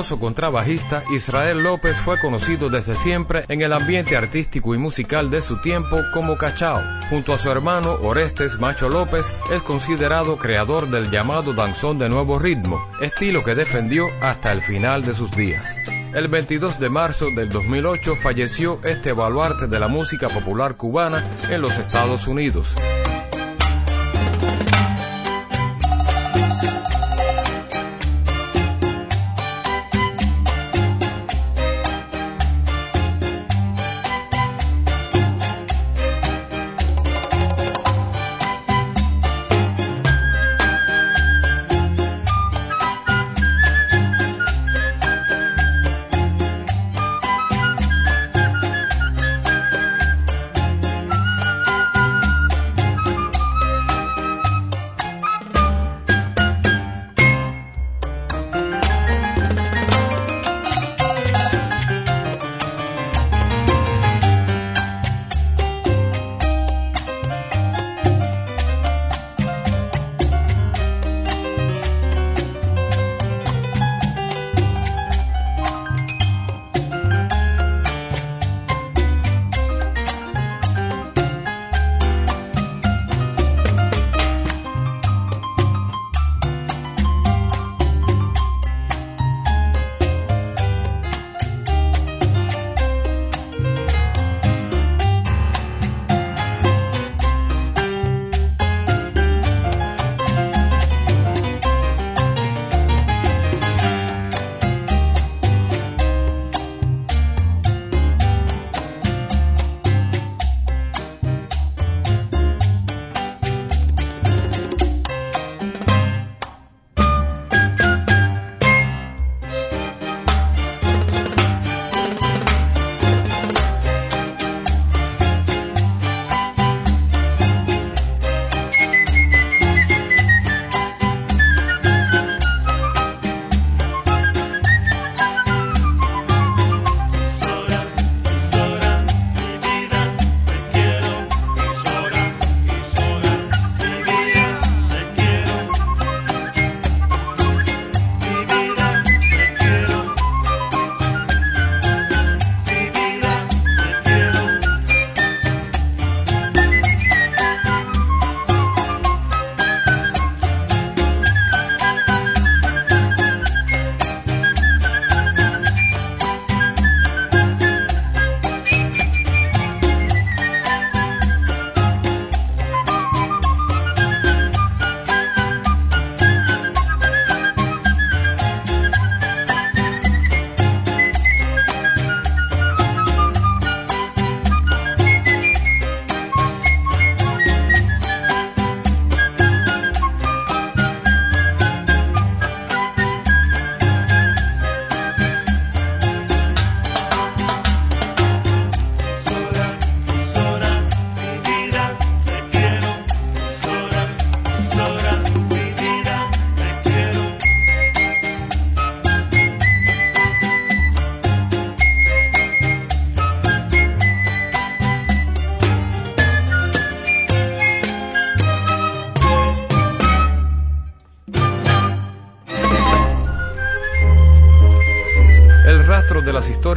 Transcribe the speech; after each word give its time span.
Virtuoso 0.00 0.18
contrabajista, 0.18 1.04
Israel 1.14 1.62
López 1.62 1.98
fue 1.98 2.18
conocido 2.18 2.70
desde 2.70 2.94
siempre 2.94 3.44
en 3.48 3.60
el 3.60 3.70
ambiente 3.74 4.16
artístico 4.16 4.74
y 4.74 4.78
musical 4.78 5.30
de 5.30 5.42
su 5.42 5.60
tiempo 5.60 5.98
como 6.14 6.38
Cachao. 6.38 6.80
Junto 7.10 7.34
a 7.34 7.38
su 7.38 7.50
hermano 7.50 7.98
Orestes 8.00 8.58
Macho 8.58 8.88
López, 8.88 9.30
es 9.52 9.60
considerado 9.60 10.38
creador 10.38 10.88
del 10.88 11.10
llamado 11.10 11.52
danzón 11.52 11.98
de 11.98 12.08
nuevo 12.08 12.38
ritmo, 12.38 12.80
estilo 13.02 13.44
que 13.44 13.54
defendió 13.54 14.06
hasta 14.22 14.52
el 14.52 14.62
final 14.62 15.04
de 15.04 15.12
sus 15.12 15.30
días. 15.32 15.66
El 16.14 16.28
22 16.28 16.80
de 16.80 16.88
marzo 16.88 17.26
del 17.36 17.50
2008 17.50 18.16
falleció 18.16 18.80
este 18.82 19.12
baluarte 19.12 19.66
de 19.66 19.78
la 19.78 19.88
música 19.88 20.30
popular 20.30 20.78
cubana 20.78 21.22
en 21.50 21.60
los 21.60 21.76
Estados 21.76 22.26
Unidos. 22.26 22.74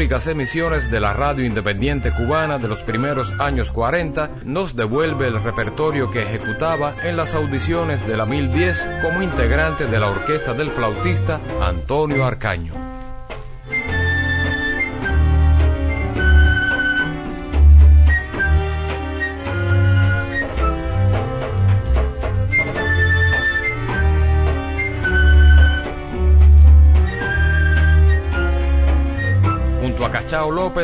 Históricas 0.03 0.27
emisiones 0.27 0.91
de 0.91 0.99
la 0.99 1.13
radio 1.13 1.45
independiente 1.45 2.11
cubana 2.11 2.57
de 2.57 2.67
los 2.67 2.83
primeros 2.83 3.31
años 3.39 3.71
40, 3.71 4.31
nos 4.43 4.75
devuelve 4.75 5.27
el 5.27 5.41
repertorio 5.41 6.09
que 6.09 6.23
ejecutaba 6.23 6.93
en 7.03 7.15
las 7.15 7.35
audiciones 7.35 8.05
de 8.05 8.17
la 8.17 8.25
1010 8.25 8.89
como 9.01 9.21
integrante 9.21 9.85
de 9.85 9.99
la 10.01 10.09
orquesta 10.09 10.53
del 10.53 10.71
flautista 10.71 11.39
Antonio 11.61 12.25
Arcaño. 12.25 12.82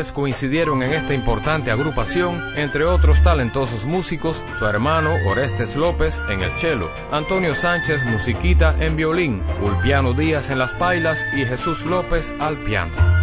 Coincidieron 0.08 0.82
en 0.82 0.92
esta 0.94 1.12
importante 1.12 1.70
agrupación, 1.70 2.42
entre 2.56 2.84
otros 2.84 3.22
talentosos 3.22 3.84
músicos, 3.84 4.42
su 4.58 4.64
hermano 4.64 5.14
Orestes 5.26 5.76
López 5.76 6.20
en 6.30 6.40
el 6.40 6.52
cello, 6.52 6.90
Antonio 7.12 7.54
Sánchez 7.54 8.04
musiquita 8.06 8.74
en 8.80 8.96
violín, 8.96 9.42
Ulpiano 9.60 10.14
Díaz 10.14 10.50
en 10.50 10.58
las 10.58 10.72
pailas 10.72 11.22
y 11.36 11.44
Jesús 11.44 11.84
López 11.84 12.32
al 12.40 12.58
piano. 12.62 13.19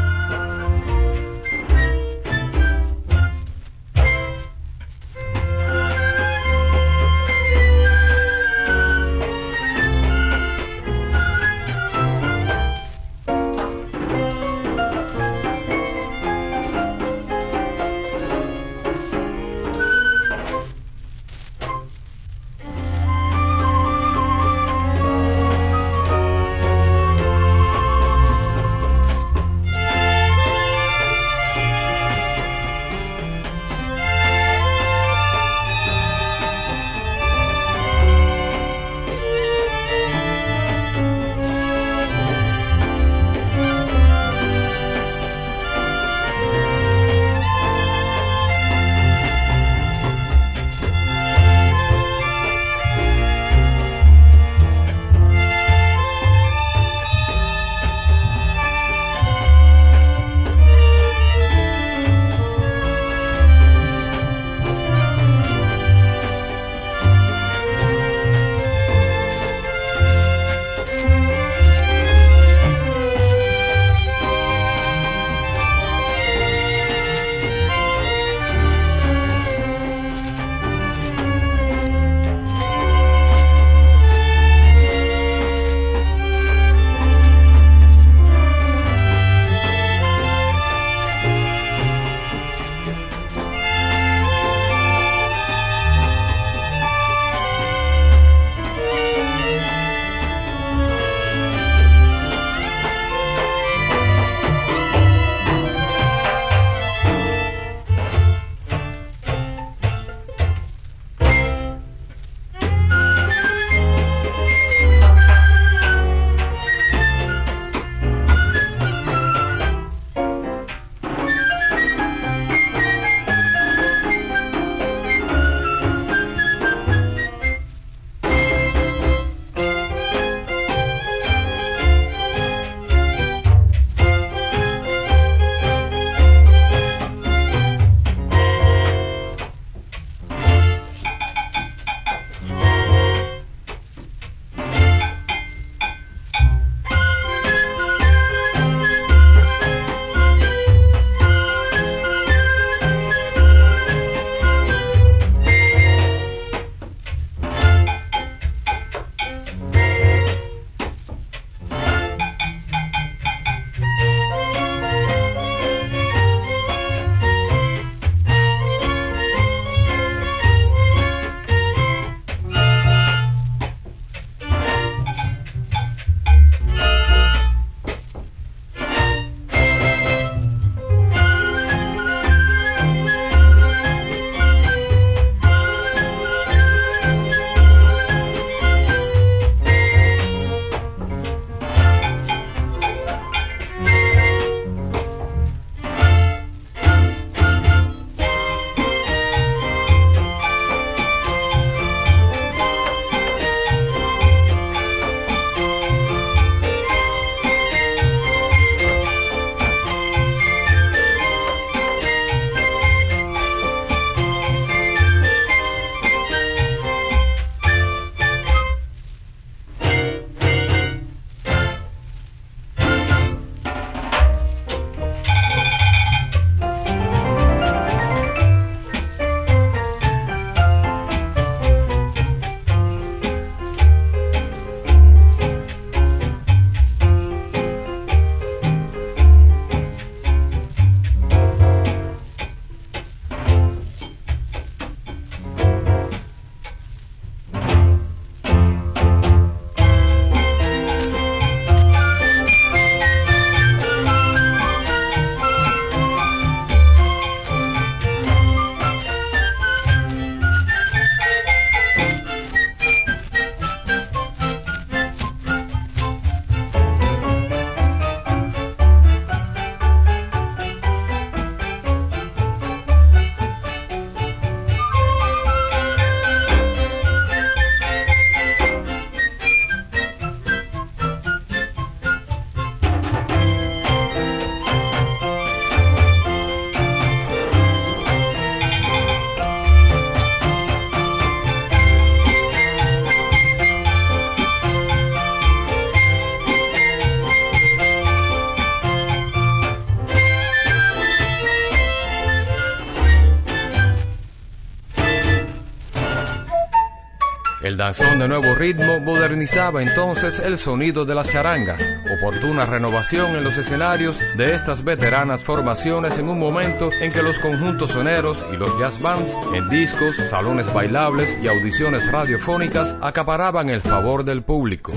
El 307.78 307.84
danzón 307.84 308.18
de 308.18 308.28
nuevo 308.28 308.56
ritmo 308.56 309.00
modernizaba 309.00 309.84
entonces 309.84 310.40
el 310.40 310.58
sonido 310.58 311.06
de 311.06 311.14
las 311.14 311.30
charangas, 311.30 311.80
oportuna 312.18 312.66
renovación 312.66 313.36
en 313.36 313.44
los 313.44 313.56
escenarios 313.56 314.20
de 314.36 314.56
estas 314.56 314.84
veteranas 314.84 315.44
formaciones 315.44 316.18
en 316.18 316.28
un 316.28 316.40
momento 316.40 316.90
en 316.92 317.12
que 317.12 317.22
los 317.22 317.38
conjuntos 317.38 317.92
soneros 317.92 318.48
y 318.52 318.56
los 318.56 318.76
jazz 318.80 319.00
bands 319.00 319.38
en 319.54 319.70
discos, 319.70 320.16
salones 320.16 320.74
bailables 320.74 321.38
y 321.40 321.48
audiciones 321.48 322.12
radiofónicas 322.12 322.96
acaparaban 323.00 323.70
el 323.70 323.82
favor 323.82 324.24
del 324.24 324.42
público. 324.42 324.92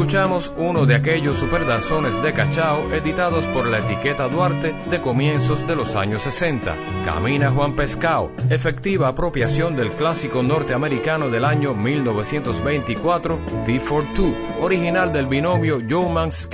Escuchamos 0.00 0.50
uno 0.56 0.86
de 0.86 0.94
aquellos 0.94 1.36
superdanzones 1.36 2.22
de 2.22 2.32
cachao 2.32 2.90
editados 2.90 3.46
por 3.48 3.66
la 3.66 3.80
etiqueta 3.80 4.28
Duarte 4.28 4.74
de 4.88 4.98
comienzos 4.98 5.66
de 5.66 5.76
los 5.76 5.94
años 5.94 6.22
60. 6.22 7.04
Camina 7.04 7.50
Juan 7.50 7.76
Pescao, 7.76 8.32
efectiva 8.48 9.08
apropiación 9.08 9.76
del 9.76 9.92
clásico 9.96 10.42
norteamericano 10.42 11.28
del 11.28 11.44
año 11.44 11.74
1924, 11.74 13.38
T42, 13.66 14.62
original 14.62 15.12
del 15.12 15.26
binomio 15.26 15.82
Joe 15.86 16.10
Manx 16.10 16.48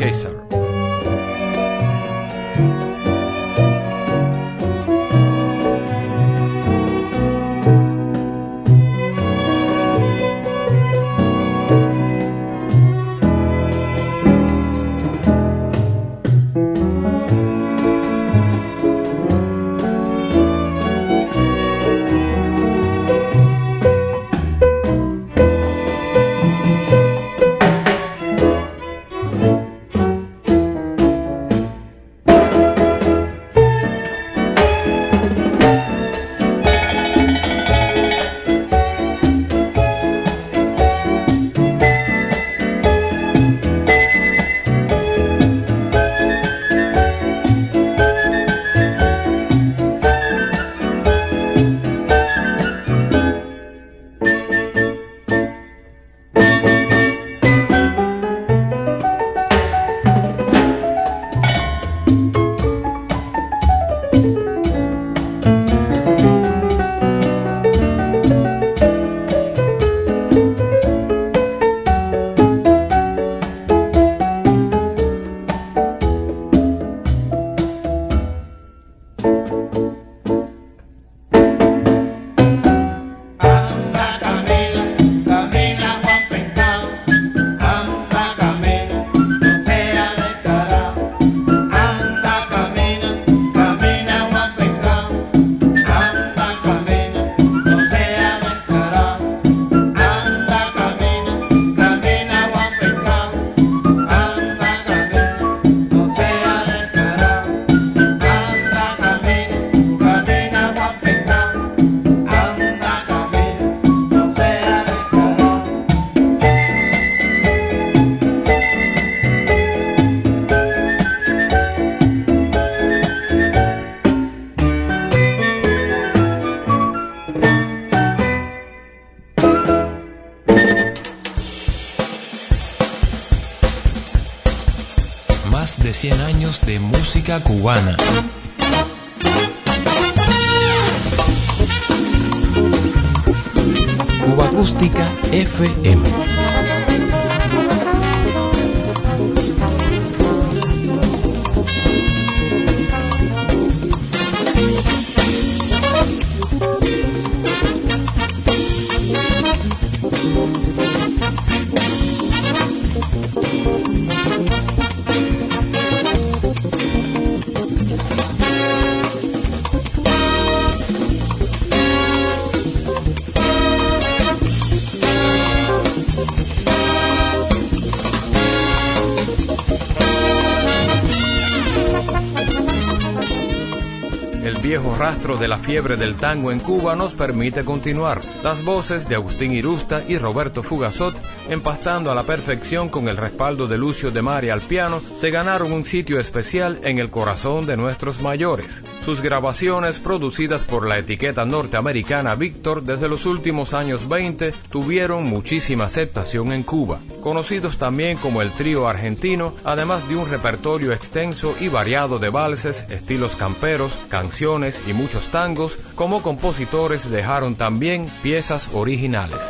fiebre 185.66 185.96
del 185.96 186.14
tango 186.14 186.52
en 186.52 186.60
Cuba 186.60 186.94
nos 186.94 187.14
permite 187.14 187.64
continuar. 187.64 188.20
Las 188.44 188.64
voces 188.64 189.08
de 189.08 189.16
Agustín 189.16 189.52
Irusta 189.52 190.04
y 190.06 190.16
Roberto 190.16 190.62
Fugazot, 190.62 191.20
empastando 191.48 192.10
a 192.10 192.14
la 192.14 192.22
perfección 192.22 192.88
con 192.88 193.08
el 193.08 193.16
respaldo 193.16 193.66
de 193.66 193.78
Lucio 193.78 194.10
de 194.10 194.22
Maria 194.22 194.54
al 194.54 194.60
piano, 194.60 195.00
se 195.18 195.30
ganaron 195.30 195.72
un 195.72 195.86
sitio 195.86 196.18
especial 196.18 196.78
en 196.82 196.98
el 196.98 197.10
corazón 197.10 197.66
de 197.66 197.76
nuestros 197.76 198.20
mayores. 198.20 198.82
Sus 199.04 199.20
grabaciones, 199.20 199.98
producidas 199.98 200.64
por 200.64 200.86
la 200.86 200.98
etiqueta 200.98 201.44
norteamericana 201.44 202.34
Victor 202.34 202.82
desde 202.82 203.08
los 203.08 203.26
últimos 203.26 203.74
años 203.74 204.08
20, 204.08 204.52
tuvieron 204.70 205.24
muchísima 205.24 205.84
aceptación 205.84 206.52
en 206.52 206.62
Cuba. 206.62 206.98
Conocidos 207.22 207.78
también 207.78 208.18
como 208.18 208.42
el 208.42 208.50
trío 208.50 208.88
argentino, 208.88 209.54
además 209.64 210.08
de 210.08 210.16
un 210.16 210.28
repertorio 210.28 210.92
extenso 210.92 211.54
y 211.60 211.68
variado 211.68 212.18
de 212.18 212.30
valses, 212.30 212.84
estilos 212.88 213.36
camperos, 213.36 213.92
canciones 214.08 214.82
y 214.88 214.92
muchos 214.92 215.26
tangos, 215.28 215.76
como 215.94 216.22
compositores 216.22 217.10
dejaron 217.10 217.54
también 217.54 218.08
piezas 218.22 218.68
originales. 218.72 219.40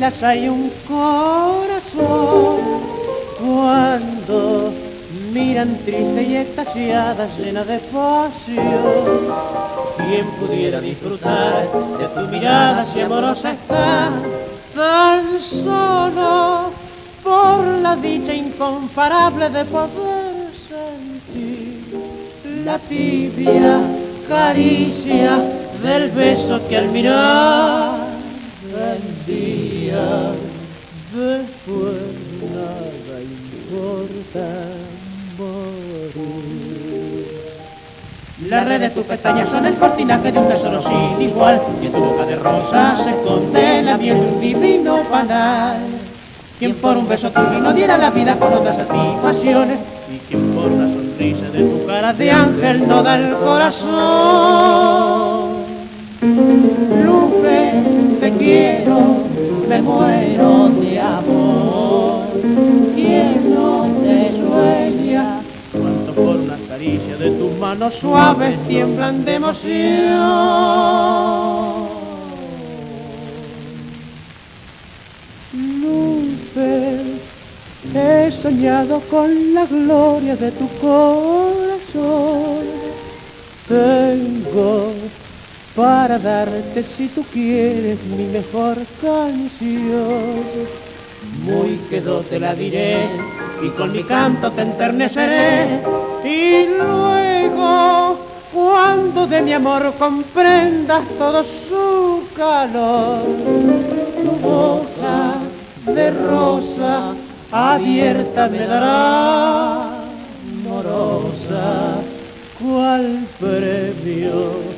Pupilas 0.00 0.22
hay 0.22 0.48
un 0.48 0.70
corazón 0.88 2.58
cuando 3.38 4.72
miran 5.32 5.76
triste 5.84 6.22
y 6.22 6.36
extasiada, 6.36 7.28
llena 7.36 7.64
de 7.64 7.78
pasión. 7.78 9.34
¿Quién 9.98 10.26
pudiera 10.40 10.80
disfrutar 10.80 11.68
de 11.98 12.08
tu 12.08 12.28
mirada 12.28 12.86
si 12.92 13.00
amorosa 13.00 13.52
está? 13.52 14.10
tan 14.74 15.40
solo 15.40 16.70
por 17.22 17.66
la 17.82 17.96
dicha 17.96 18.32
incomparable 18.32 19.50
de 19.50 19.64
poder 19.64 20.46
sentir 20.68 21.84
la 22.64 22.78
tibia 22.78 23.80
caricia 24.28 25.38
del 25.82 26.10
beso 26.12 26.60
que 26.68 26.76
al 26.78 26.88
mirar 26.90 27.99
vendía 29.26 30.32
después 31.12 31.96
nada 32.54 33.20
importa 33.22 34.46
La 38.48 38.64
red 38.64 38.80
de 38.80 38.90
tus 38.90 39.04
pestañas 39.04 39.48
son 39.48 39.66
el 39.66 39.74
cortinaje 39.74 40.32
de 40.32 40.38
un 40.38 40.48
tesoro 40.48 40.82
sin 40.82 41.22
igual 41.22 41.60
y 41.82 41.86
en 41.86 41.92
tu 41.92 41.98
boca 41.98 42.24
de 42.24 42.36
rosa 42.36 42.96
se 43.04 43.10
esconde 43.10 43.82
la 43.82 43.98
miel 43.98 44.18
de 44.18 44.26
un 44.26 44.40
divino 44.40 45.02
panal. 45.10 45.78
Quien 46.58 46.74
por 46.76 46.96
un 46.96 47.06
beso 47.08 47.30
tuyo 47.30 47.58
no 47.60 47.72
diera 47.72 47.96
la 47.98 48.10
vida 48.10 48.36
con 48.36 48.52
otras 48.52 48.76
satisfacciones 48.76 49.78
y 50.12 50.18
quien 50.26 50.54
por 50.54 50.66
una 50.66 50.86
sonrisa 50.86 51.48
de 51.50 51.60
tu 51.60 51.86
cara 51.86 52.12
de 52.12 52.30
ángel 52.30 52.88
no 52.88 53.02
da 53.02 53.16
el 53.16 53.34
corazón. 53.36 55.29
Lupe, 56.22 57.82
te 58.20 58.30
quiero, 58.32 59.24
me 59.66 59.80
muero 59.80 60.68
de 60.68 61.00
amor. 61.00 62.26
Quien 62.94 63.54
no 63.54 63.88
te 64.02 64.30
sueña 64.38 65.40
cuando 65.72 66.12
por 66.12 66.36
una 66.36 66.58
caricia 66.68 67.16
de 67.16 67.30
tus 67.30 67.56
manos 67.58 67.94
suaves 67.94 68.58
tiemblan 68.68 69.24
de 69.24 69.34
emoción. 69.34 69.70
Lupe, 75.80 77.00
he 77.94 78.32
soñado 78.42 79.00
con 79.08 79.54
la 79.54 79.64
gloria 79.64 80.36
de 80.36 80.50
tu 80.50 80.68
corazón. 80.82 82.66
Tengo 83.66 84.89
para 85.80 86.18
darte 86.18 86.84
si 86.94 87.08
tú 87.08 87.24
quieres 87.32 87.98
mi 88.04 88.26
mejor 88.26 88.76
canción. 89.00 90.42
Muy 91.42 91.80
quedó 91.88 92.20
te 92.20 92.38
la 92.38 92.54
diré 92.54 93.08
y 93.62 93.70
con 93.70 93.90
mi 93.90 94.02
canto 94.02 94.52
te 94.52 94.60
enterneceré 94.60 95.80
y 96.22 96.66
luego 96.76 98.18
cuando 98.52 99.26
de 99.26 99.40
mi 99.40 99.54
amor 99.54 99.94
comprendas 99.98 101.02
todo 101.16 101.44
su 101.44 102.28
calor 102.36 103.22
tu 104.22 104.32
boca 104.48 105.38
de 105.86 106.10
rosa 106.10 107.14
abierta 107.50 108.48
me 108.48 108.66
dará 108.66 109.94
morosa 110.62 111.94
cual 112.58 113.26
premio 113.38 114.69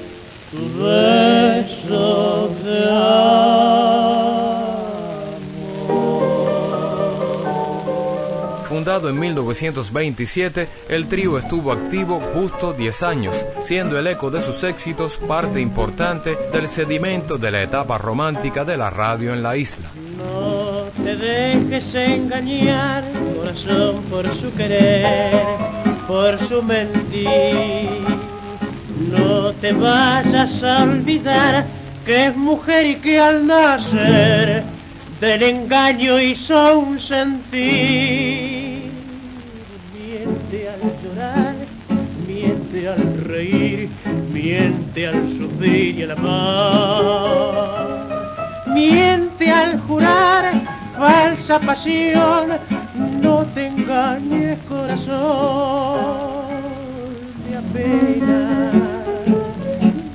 Fundado 8.68 9.08
en 9.08 9.18
1927, 9.18 10.68
el 10.90 11.06
trío 11.06 11.38
estuvo 11.38 11.72
activo 11.72 12.20
justo 12.34 12.74
10 12.74 13.02
años, 13.02 13.34
siendo 13.62 13.98
el 13.98 14.06
eco 14.06 14.30
de 14.30 14.42
sus 14.42 14.62
éxitos 14.64 15.16
parte 15.16 15.58
importante 15.58 16.36
del 16.52 16.68
sedimento 16.68 17.38
de 17.38 17.50
la 17.50 17.62
etapa 17.62 17.96
romántica 17.96 18.62
de 18.64 18.76
la 18.76 18.90
radio 18.90 19.32
en 19.32 19.42
la 19.42 19.56
isla. 19.56 19.88
No 20.18 20.84
te 21.02 21.16
dejes 21.16 21.94
engañar, 21.94 23.04
corazón, 23.38 24.02
por 24.10 24.26
su 24.36 24.52
querer, 24.54 25.46
por 26.06 26.38
su 26.46 26.62
mentir. 26.62 28.21
No 28.98 29.52
te 29.52 29.72
vayas 29.72 30.62
a 30.62 30.82
olvidar 30.84 31.64
que 32.04 32.26
es 32.26 32.36
mujer 32.36 32.86
y 32.86 32.96
que 32.96 33.18
al 33.18 33.46
nacer 33.46 34.64
del 35.20 35.42
engaño 35.42 36.20
hizo 36.20 36.78
un 36.78 36.98
sentir. 37.00 38.90
Miente 39.94 40.68
al 40.68 40.80
llorar, 41.02 41.54
miente 42.26 42.88
al 42.88 43.24
reír, 43.24 43.88
miente 44.32 45.06
al 45.06 45.38
sufrir 45.38 45.98
y 45.98 46.02
al 46.02 46.10
amar. 46.10 48.02
Miente 48.66 49.50
al 49.50 49.78
jurar 49.80 50.62
falsa 50.98 51.58
pasión, 51.60 52.48
no 53.20 53.44
te 53.54 53.66
engañes 53.66 54.58
corazón, 54.68 56.31
me 57.72 57.80
apena 57.80 58.72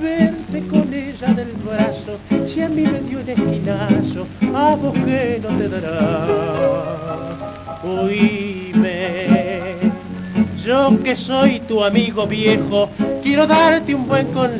verte 0.01 0.67
con 0.67 0.93
ella 0.93 1.33
del 1.33 1.51
brazo, 1.65 2.19
si 2.47 2.61
a 2.61 2.69
mí 2.69 2.83
me 2.83 2.99
dio 3.01 3.19
un 3.19 3.29
esquinazo, 3.29 4.27
a 4.55 4.75
vos 4.75 4.93
que 4.93 5.41
no 5.41 5.49
te 5.57 5.69
dará. 5.69 6.27
Oíme, 7.83 9.75
yo 10.65 11.03
que 11.03 11.15
soy 11.15 11.59
tu 11.61 11.83
amigo 11.83 12.27
viejo, 12.27 12.89
quiero 13.23 13.47
darte 13.47 13.95
un 13.95 14.07
buen 14.07 14.27
consejo, 14.33 14.59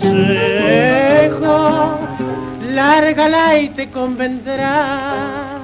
lárgala 2.74 3.60
y 3.60 3.70
te 3.70 3.90
convendrá. 3.90 5.58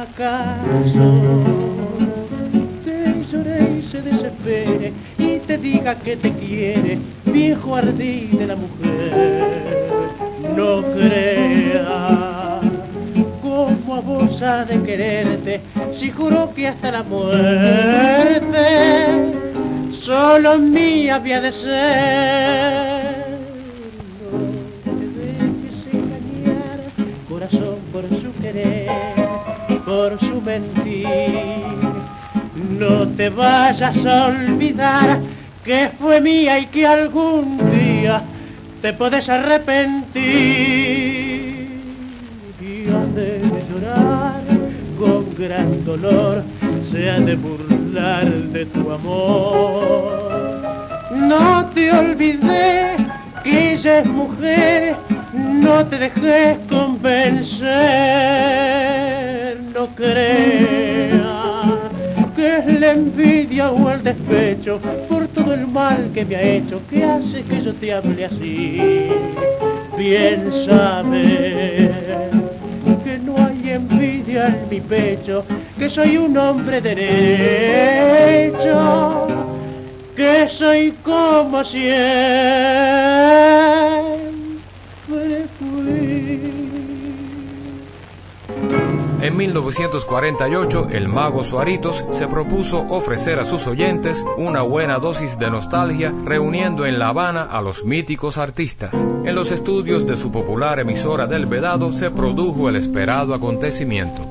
¿Acaso 0.00 1.57
te 5.48 5.56
diga 5.56 5.94
que 5.94 6.14
te 6.14 6.30
quiere, 6.30 6.98
viejo 7.24 7.74
ardid 7.74 8.38
de 8.38 8.46
la 8.46 8.54
mujer? 8.54 9.40
No 10.54 10.82
creas 10.92 12.60
como 13.40 13.94
a 13.94 14.00
vos 14.00 14.42
ha 14.42 14.66
de 14.66 14.82
quererte, 14.82 15.62
si 15.98 16.10
juró 16.10 16.52
que 16.54 16.68
hasta 16.68 16.92
la 16.92 17.02
muerte 17.02 18.58
solo 20.02 20.58
mía 20.58 21.14
había 21.14 21.40
de 21.40 21.52
ser. 21.52 23.28
No 24.20 24.36
te 24.84 25.06
dejes 25.18 25.78
engañar, 25.94 26.78
corazón 27.26 27.78
por 27.90 28.06
su 28.06 28.34
querer, 28.42 28.90
por 29.86 30.20
su 30.20 30.42
mentir. 30.42 31.08
No 32.78 33.08
te 33.08 33.30
vayas 33.30 33.96
a 34.04 34.26
olvidar 34.26 35.20
que 35.68 35.90
fue 36.00 36.20
mía 36.22 36.58
y 36.60 36.66
que 36.68 36.86
algún 36.86 37.58
día 37.70 38.22
te 38.80 38.94
podés 38.94 39.28
arrepentir. 39.28 40.16
Y 42.58 42.84
de 43.14 43.42
llorar 43.68 44.40
con 44.98 45.26
gran 45.36 45.84
dolor, 45.84 46.42
se 46.90 47.10
ha 47.10 47.20
de 47.20 47.36
burlar 47.36 48.24
de 48.24 48.64
tu 48.64 48.90
amor. 48.90 50.40
No 51.12 51.66
te 51.74 51.92
olvides 51.92 53.02
que 53.44 53.74
ella 53.74 53.98
es 53.98 54.06
mujer, 54.06 54.96
no 55.34 55.84
te 55.84 55.98
dejes 55.98 56.56
convencer, 56.70 57.68
no 59.74 59.86
creas 59.88 61.28
que 62.38 62.58
es 62.58 62.80
la 62.80 62.92
envidia 62.92 63.70
o 63.72 63.90
el 63.90 64.04
despecho 64.04 64.80
el 65.52 65.66
mal 65.66 66.10
que 66.14 66.24
me 66.24 66.36
ha 66.36 66.42
hecho, 66.42 66.80
que 66.88 67.04
hace 67.04 67.42
que 67.42 67.62
yo 67.62 67.74
te 67.74 67.92
hable 67.92 68.24
así. 68.24 69.08
Bien 69.96 70.50
sabes 70.66 71.90
que 73.04 73.18
no 73.18 73.36
hay 73.36 73.70
envidia 73.70 74.46
en 74.48 74.68
mi 74.70 74.80
pecho, 74.80 75.44
que 75.78 75.90
soy 75.90 76.16
un 76.16 76.36
hombre 76.36 76.80
derecho, 76.80 78.58
que 80.16 80.48
soy 80.56 80.92
como 81.02 81.64
siempre 81.64 82.98
En 89.20 89.36
1948, 89.36 90.88
el 90.92 91.08
mago 91.08 91.42
Suaritos 91.42 92.04
se 92.12 92.28
propuso 92.28 92.78
ofrecer 92.88 93.40
a 93.40 93.44
sus 93.44 93.66
oyentes 93.66 94.24
una 94.36 94.62
buena 94.62 94.98
dosis 94.98 95.36
de 95.40 95.50
nostalgia 95.50 96.14
reuniendo 96.24 96.86
en 96.86 97.00
La 97.00 97.08
Habana 97.08 97.42
a 97.42 97.60
los 97.60 97.84
míticos 97.84 98.38
artistas. 98.38 98.94
En 98.94 99.34
los 99.34 99.50
estudios 99.50 100.06
de 100.06 100.16
su 100.16 100.30
popular 100.30 100.78
emisora 100.78 101.26
del 101.26 101.46
Vedado 101.46 101.90
se 101.90 102.12
produjo 102.12 102.68
el 102.68 102.76
esperado 102.76 103.34
acontecimiento. 103.34 104.22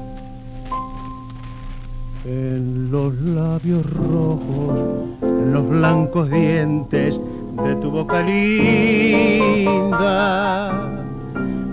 En 2.26 2.90
los 2.90 3.14
labios 3.14 3.86
rojos, 3.94 4.80
en 5.22 5.52
los 5.54 5.68
blancos 5.68 6.32
dientes 6.32 7.20
de 7.64 7.76
tu 7.76 7.92
boca 7.92 8.22
linda, 8.22 9.52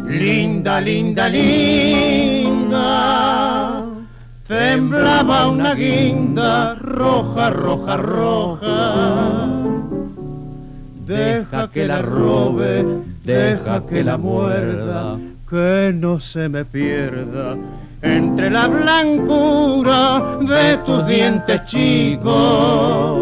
linda, 0.08 0.80
linda, 0.80 1.28
linda, 1.28 2.43
temblaba 4.46 5.48
una 5.48 5.74
guinda 5.74 6.74
roja, 6.74 7.50
roja, 7.50 7.96
roja. 7.96 9.46
Deja 11.06 11.70
que 11.70 11.86
la 11.86 12.02
robe, 12.02 12.84
deja 13.24 13.82
que 13.86 14.02
la 14.02 14.16
muerda, 14.16 15.18
que 15.48 15.92
no 15.94 16.18
se 16.20 16.48
me 16.48 16.64
pierda 16.64 17.56
entre 18.04 18.50
la 18.50 18.68
blancura 18.68 20.36
de 20.40 20.76
tus 20.84 21.06
dientes 21.06 21.64
chicos, 21.64 23.18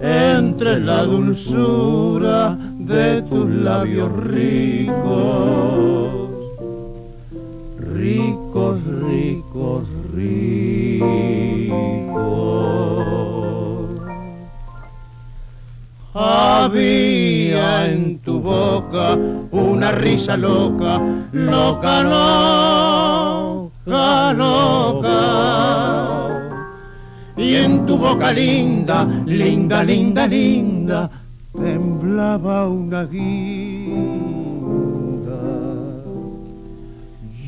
entre 0.00 0.80
la 0.80 1.02
dulzura 1.02 2.56
de 2.78 3.20
tus 3.22 3.50
labios 3.50 4.10
ricos, 4.24 6.07
ricos, 7.98 8.78
ricos, 9.10 9.82
ricos. 10.14 11.08
Había 16.14 17.90
en 17.90 18.18
tu 18.20 18.40
boca 18.40 19.16
una 19.50 19.92
risa 19.92 20.36
loca, 20.36 21.00
loca, 21.32 22.02
loca, 23.86 24.32
loca. 24.32 25.18
Y 27.36 27.54
en 27.56 27.86
tu 27.86 27.96
boca 27.98 28.32
linda, 28.32 29.04
linda, 29.26 29.82
linda, 29.82 30.26
linda, 30.26 31.10
temblaba 31.52 32.68
una 32.68 33.04
guinda. 33.04 34.37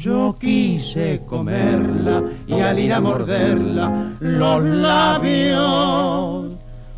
Yo 0.00 0.34
quise 0.40 1.20
comerla 1.26 2.22
y 2.46 2.54
al 2.54 2.78
ir 2.78 2.94
a 2.94 3.02
morderla 3.02 4.14
los 4.18 4.64
labios 4.64 6.46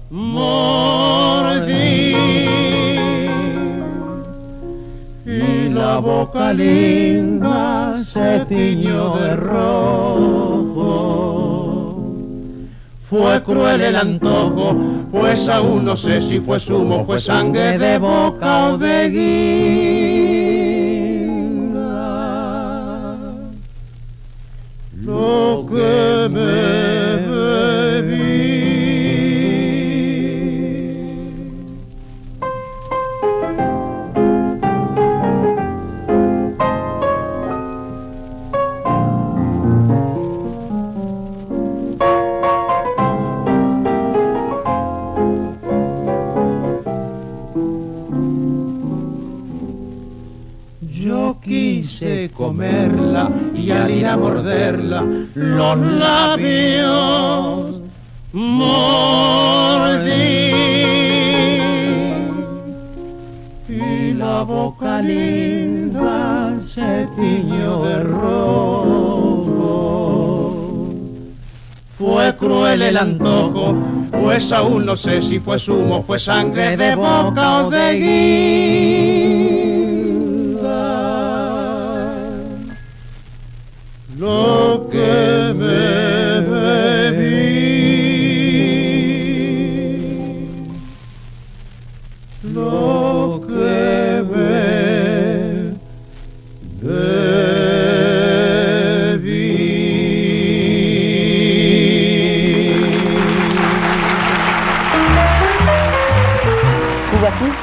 mordí. 0.09 2.15
Y 5.27 5.69
la 5.71 5.99
boca 5.99 6.53
linda 6.53 7.99
se 8.05 8.45
tiñó 8.49 9.17
de 9.17 9.35
rojo. 9.35 10.85
Fue 13.11 13.43
cruel 13.43 13.81
el 13.81 13.97
antojo, 13.97 14.77
pues 15.11 15.49
aún 15.49 15.87
no 15.87 15.97
sé 15.97 16.21
si 16.21 16.38
fue 16.38 16.61
zumo, 16.61 17.05
fue 17.05 17.19
sangre 17.19 17.79
de 17.79 17.99
boca 17.99 18.69
o 18.69 18.79
de 18.79 19.11
guinda. 19.11 20.72
Lo 25.23 25.65
que 25.65 26.91
el 72.92 72.98
antojo, 72.98 73.74
pues 74.11 74.52
aún 74.52 74.85
no 74.85 74.96
sé 74.96 75.22
si 75.22 75.40
fue 75.40 75.59
zumo, 75.59 76.02
fue 76.02 76.18
sangre 76.18 76.76
de 76.76 76.94
boca 76.94 77.64
o 77.64 77.70
de 77.70 77.94
guinda. 77.94 79.32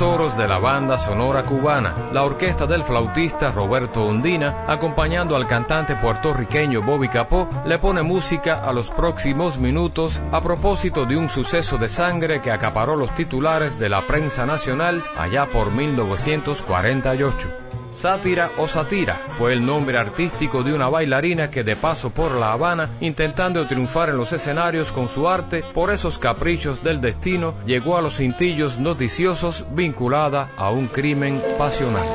Tesoros 0.00 0.34
de 0.34 0.48
la 0.48 0.58
banda 0.58 0.96
sonora 0.96 1.42
cubana. 1.42 1.94
La 2.14 2.22
orquesta 2.22 2.64
del 2.64 2.84
flautista 2.84 3.52
Roberto 3.52 4.06
Undina, 4.06 4.64
acompañando 4.66 5.36
al 5.36 5.46
cantante 5.46 5.94
puertorriqueño 5.94 6.80
Bobby 6.80 7.10
Capó, 7.10 7.46
le 7.66 7.78
pone 7.78 8.02
música 8.02 8.66
a 8.66 8.72
los 8.72 8.88
próximos 8.88 9.58
minutos 9.58 10.18
a 10.32 10.40
propósito 10.40 11.04
de 11.04 11.18
un 11.18 11.28
suceso 11.28 11.76
de 11.76 11.90
sangre 11.90 12.40
que 12.40 12.50
acaparó 12.50 12.96
los 12.96 13.14
titulares 13.14 13.78
de 13.78 13.90
la 13.90 14.06
prensa 14.06 14.46
nacional 14.46 15.04
allá 15.18 15.50
por 15.50 15.70
1948. 15.70 17.69
Sátira 18.00 18.52
o 18.56 18.66
Satira 18.66 19.20
fue 19.28 19.52
el 19.52 19.66
nombre 19.66 19.98
artístico 19.98 20.62
de 20.62 20.72
una 20.72 20.88
bailarina 20.88 21.50
que 21.50 21.62
de 21.62 21.76
paso 21.76 22.08
por 22.08 22.32
La 22.32 22.54
Habana, 22.54 22.88
intentando 23.02 23.66
triunfar 23.66 24.08
en 24.08 24.16
los 24.16 24.32
escenarios 24.32 24.90
con 24.90 25.06
su 25.06 25.28
arte, 25.28 25.62
por 25.74 25.90
esos 25.90 26.18
caprichos 26.18 26.82
del 26.82 27.02
destino, 27.02 27.52
llegó 27.66 27.98
a 27.98 28.00
los 28.00 28.16
cintillos 28.16 28.78
noticiosos 28.78 29.66
vinculada 29.74 30.50
a 30.56 30.70
un 30.70 30.86
crimen 30.86 31.42
pasional. 31.58 32.06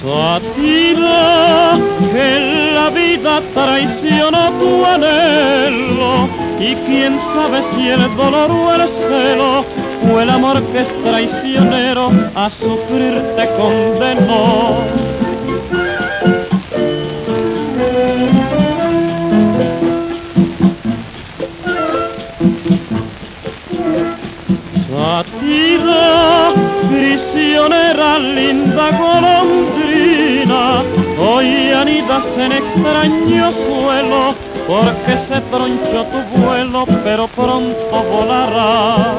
Sátira, 0.00 1.78
que 2.10 2.72
la 2.74 2.91
vida 3.12 3.42
traicionó 3.52 4.50
tu 4.58 4.86
anhelo 4.86 6.28
y 6.58 6.74
quién 6.86 7.18
sabe 7.34 7.62
si 7.70 7.88
el 7.88 8.16
dolor 8.16 8.50
o 8.50 8.74
el 8.74 8.88
celo 8.88 9.64
o 10.10 10.20
el 10.20 10.30
amor 10.30 10.62
que 10.70 10.80
es 10.80 11.02
traicionero 11.02 12.10
a 12.34 12.48
sufrir 12.48 13.22
te 13.36 13.48
condenó. 13.58 14.86
Sátira, 24.88 26.52
prisionera, 26.88 28.18
linda 28.18 28.90
golondrina, 28.98 29.31
anidas 31.82 32.24
en 32.38 32.52
extraño 32.52 33.52
suelo, 33.52 34.34
porque 34.68 35.18
se 35.26 35.40
tronchó 35.50 36.06
tu 36.06 36.20
vuelo, 36.38 36.84
pero 37.02 37.26
pronto 37.26 38.02
volará. 38.04 39.16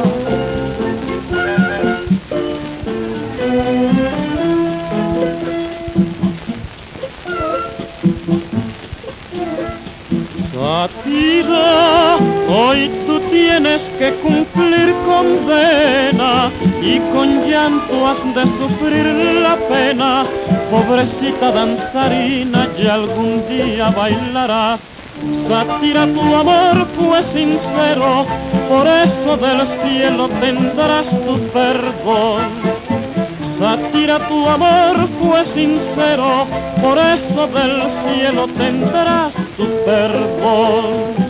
Satira, 10.54 12.13
hoy 12.54 12.90
tú 13.08 13.20
tienes 13.32 13.82
que 13.98 14.14
cumplir 14.16 14.94
condena 15.06 16.52
y 16.82 17.00
con 17.12 17.50
llanto 17.50 18.08
has 18.08 18.24
de 18.36 18.44
sufrir 18.58 19.06
la 19.42 19.56
pena. 19.68 20.26
Pobrecita 20.70 21.52
danzarina, 21.52 22.68
ya 22.78 22.96
algún 22.96 23.44
día 23.48 23.90
bailarás. 23.90 24.80
Satira, 25.48 26.06
tu 26.08 26.36
amor 26.36 26.88
fue 26.98 27.24
sincero, 27.34 28.26
por 28.70 28.88
eso 28.88 29.38
del 29.38 29.68
cielo 29.82 30.28
tendrás 30.42 31.10
tu 31.26 31.38
perdón. 31.52 32.50
Satira, 33.60 34.20
tu 34.28 34.48
amor 34.48 35.08
fue 35.20 35.46
sincero, 35.54 36.46
por 36.82 36.98
eso 36.98 37.48
del 37.48 37.84
cielo 38.04 38.48
tendrás 38.58 39.34
tu 39.56 39.66
perdón. 39.86 41.23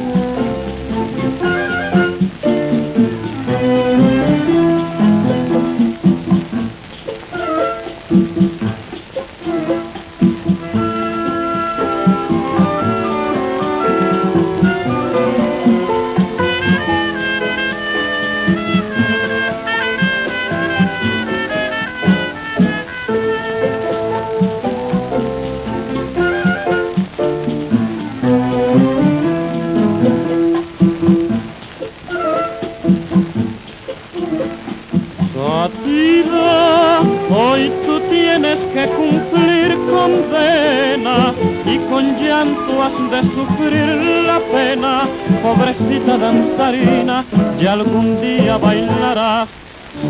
Danzarina, 46.57 47.25
y 47.59 47.65
algún 47.65 48.21
día 48.21 48.57
bailarás. 48.57 49.49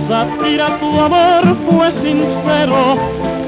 Satira, 0.08 0.78
tu 0.80 1.00
amor 1.00 1.56
fue 1.70 1.92
sincero, 1.92 2.96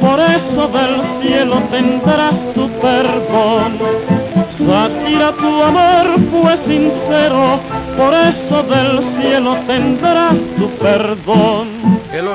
por 0.01 0.19
eso 0.19 0.67
del 0.67 1.01
cielo 1.21 1.61
tendrás 1.71 2.35
tu 2.53 2.69
perdón. 2.81 3.79
Satira, 4.57 5.31
tu 5.31 5.63
amor 5.63 6.19
fue 6.31 6.57
sincero, 6.67 7.59
por 7.97 8.13
eso 8.13 8.63
del 8.63 9.21
cielo 9.21 9.57
tendrás 9.67 10.35
tu 10.57 10.69
perdón. 10.77 11.74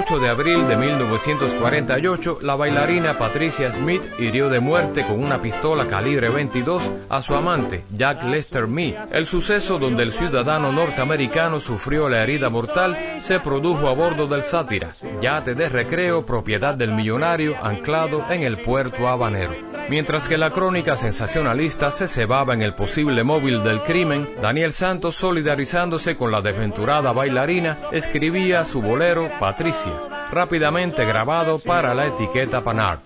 El 0.00 0.04
8 0.06 0.18
de 0.18 0.28
abril 0.30 0.66
de 0.66 0.76
1948, 0.78 2.38
la 2.40 2.56
bailarina 2.56 3.18
Patricia 3.18 3.70
Smith 3.70 4.02
hirió 4.18 4.48
de 4.48 4.58
muerte 4.58 5.04
con 5.04 5.22
una 5.22 5.42
pistola 5.42 5.86
calibre 5.86 6.30
22 6.30 6.90
a 7.10 7.20
su 7.20 7.34
amante, 7.34 7.84
Jack 7.94 8.24
Lester 8.24 8.66
Mee. 8.66 8.96
El 9.12 9.26
suceso 9.26 9.78
donde 9.78 10.04
el 10.04 10.12
ciudadano 10.12 10.72
norteamericano 10.72 11.60
sufrió 11.60 12.08
la 12.08 12.22
herida 12.22 12.48
mortal 12.48 12.96
se 13.20 13.40
produjo 13.40 13.90
a 13.90 13.94
bordo 13.94 14.26
del 14.26 14.42
Sátira, 14.42 14.96
yate 15.20 15.54
de 15.54 15.68
recreo 15.68 16.24
propiedad 16.24 16.74
del 16.74 16.92
millonario 16.92 17.54
anclado 17.62 18.24
en 18.30 18.42
el 18.42 18.56
puerto 18.56 19.06
habanero. 19.06 19.69
Mientras 19.90 20.28
que 20.28 20.38
la 20.38 20.52
crónica 20.52 20.94
sensacionalista 20.94 21.90
se 21.90 22.06
cebaba 22.06 22.54
en 22.54 22.62
el 22.62 22.74
posible 22.74 23.24
móvil 23.24 23.64
del 23.64 23.82
crimen, 23.82 24.36
Daniel 24.40 24.72
Santos, 24.72 25.16
solidarizándose 25.16 26.14
con 26.14 26.30
la 26.30 26.40
desventurada 26.40 27.10
bailarina, 27.10 27.76
escribía 27.90 28.64
su 28.64 28.80
bolero 28.80 29.28
Patricia, 29.40 29.92
rápidamente 30.30 31.04
grabado 31.04 31.58
para 31.58 31.92
la 31.92 32.06
etiqueta 32.06 32.62
Panart. 32.62 33.02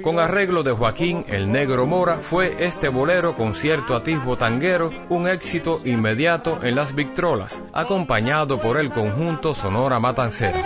Con 0.00 0.20
arreglo 0.20 0.62
de 0.62 0.70
Joaquín 0.70 1.24
el 1.26 1.50
Negro 1.50 1.86
Mora, 1.86 2.18
fue 2.18 2.54
este 2.64 2.88
bolero 2.88 3.34
con 3.34 3.56
cierto 3.56 3.96
atisbo 3.96 4.38
tanguero 4.38 4.92
un 5.08 5.26
éxito 5.26 5.80
inmediato 5.84 6.60
en 6.62 6.76
las 6.76 6.94
Victrolas, 6.94 7.60
acompañado 7.72 8.60
por 8.60 8.78
el 8.78 8.92
conjunto 8.92 9.54
Sonora 9.54 9.98
Matancera. 9.98 10.62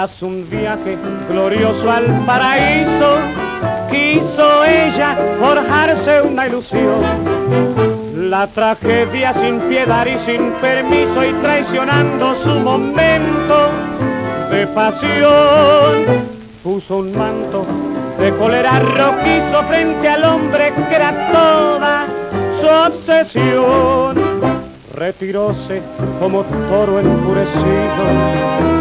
Tras 0.00 0.22
un 0.22 0.48
viaje 0.48 0.96
glorioso 1.28 1.90
al 1.90 2.06
paraíso, 2.24 3.18
quiso 3.90 4.64
ella 4.64 5.14
forjarse 5.38 6.22
una 6.22 6.48
ilusión. 6.48 7.02
La 8.30 8.46
tragedia 8.46 9.34
sin 9.34 9.60
piedad 9.60 10.06
y 10.06 10.18
sin 10.24 10.52
permiso 10.52 11.22
y 11.22 11.34
traicionando 11.42 12.34
su 12.34 12.48
momento 12.60 13.68
de 14.50 14.66
pasión, 14.68 16.24
puso 16.62 16.96
un 16.96 17.14
manto 17.14 17.66
de 18.18 18.30
cólera 18.36 18.78
rojizo 18.78 19.62
frente 19.68 20.08
al 20.08 20.24
hombre 20.24 20.72
que 20.88 20.96
era 20.96 21.30
toda 21.30 22.06
su 22.58 22.66
obsesión 22.66 24.19
retiróse 24.94 25.82
como 26.18 26.42
toro 26.42 26.98
enfurecido, 26.98 28.04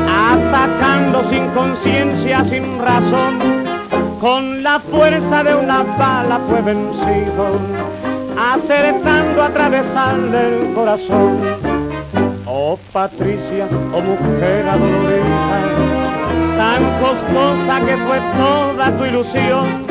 atacando 0.07 1.23
sin 1.29 1.47
conciencia, 1.49 2.43
sin 2.45 2.79
razón, 2.79 3.39
con 4.19 4.63
la 4.63 4.79
fuerza 4.79 5.43
de 5.43 5.55
una 5.55 5.83
bala 5.83 6.39
fue 6.47 6.61
vencido, 6.61 7.59
acertando 8.37 9.43
a 9.43 9.45
atravesarle 9.47 10.47
el 10.47 10.73
corazón. 10.73 11.37
Oh 12.45 12.77
Patricia, 12.91 13.67
oh 13.93 14.01
mujer 14.01 14.67
adolorida, 14.67 15.61
tan 16.57 16.83
costosa 16.99 17.79
que 17.85 17.97
fue 17.97 18.19
toda 18.37 18.97
tu 18.97 19.05
ilusión, 19.05 19.88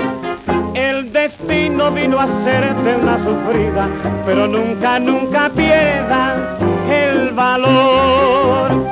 el 0.79 1.12
destino 1.12 1.91
vino 1.91 2.21
a 2.21 2.27
de 2.27 2.97
una 2.97 3.19
sufrida, 3.25 3.88
pero 4.25 4.47
nunca, 4.47 4.99
nunca 4.99 5.51
pierdas 5.51 6.38
el 6.91 7.31
valor. 7.31 8.87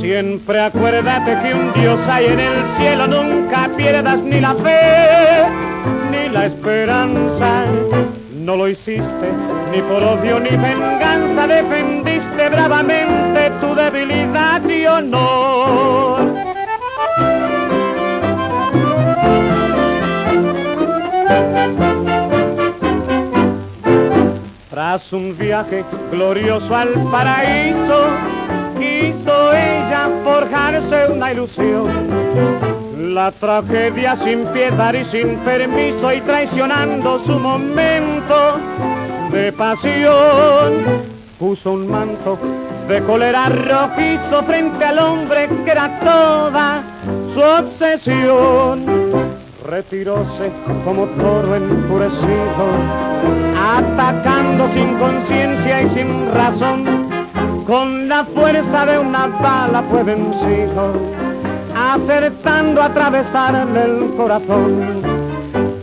Siempre 0.00 0.60
acuérdate 0.60 1.38
que 1.42 1.54
un 1.54 1.72
Dios 1.72 2.00
hay 2.08 2.26
en 2.26 2.40
el 2.40 2.76
cielo, 2.78 3.06
nunca 3.06 3.70
pierdas 3.76 4.20
ni 4.20 4.40
la 4.40 4.54
fe 4.54 5.44
ni 6.10 6.28
la 6.28 6.46
esperanza. 6.46 7.64
No 8.44 8.56
lo 8.56 8.68
hiciste 8.68 9.28
ni 9.72 9.80
por 9.80 10.02
odio 10.02 10.38
ni 10.40 10.50
venganza, 10.50 11.46
defendiste 11.46 12.48
bravamente 12.50 13.21
tu 13.60 13.74
debilidad 13.74 14.62
y 14.68 14.86
honor. 14.86 16.20
Tras 24.70 25.12
un 25.12 25.36
viaje 25.36 25.84
glorioso 26.10 26.74
al 26.74 26.90
paraíso, 27.10 28.06
quiso 28.78 29.52
ella 29.52 30.08
forjarse 30.24 31.06
una 31.12 31.32
ilusión 31.32 32.32
la 33.14 33.30
tragedia 33.30 34.16
sin 34.16 34.46
piedad 34.46 34.94
y 34.94 35.04
sin 35.04 35.36
permiso 35.38 36.12
y 36.12 36.20
traicionando 36.22 37.20
su 37.24 37.38
momento 37.38 38.58
de 39.30 39.52
pasión. 39.52 40.72
Puso 41.38 41.72
un 41.72 41.88
manto 41.88 42.38
de 42.92 43.02
cólera 43.04 43.48
rojizo 43.48 44.42
frente 44.44 44.84
al 44.84 44.98
hombre 44.98 45.48
que 45.64 45.70
era 45.70 45.98
toda 46.00 46.82
su 47.32 47.40
obsesión. 47.40 48.84
Retiróse 49.66 50.52
como 50.84 51.06
toro 51.06 51.56
enfurecido, 51.56 52.64
atacando 53.78 54.68
sin 54.74 54.98
conciencia 54.98 55.82
y 55.82 55.88
sin 55.94 56.30
razón, 56.34 56.84
con 57.66 58.10
la 58.10 58.24
fuerza 58.26 58.84
de 58.84 58.98
una 58.98 59.26
bala 59.26 59.82
fue 59.88 60.02
vencido 60.02 60.92
acertando 61.74 62.82
a 62.82 62.86
atravesarle 62.86 63.84
el 63.84 64.14
corazón. 64.14 65.00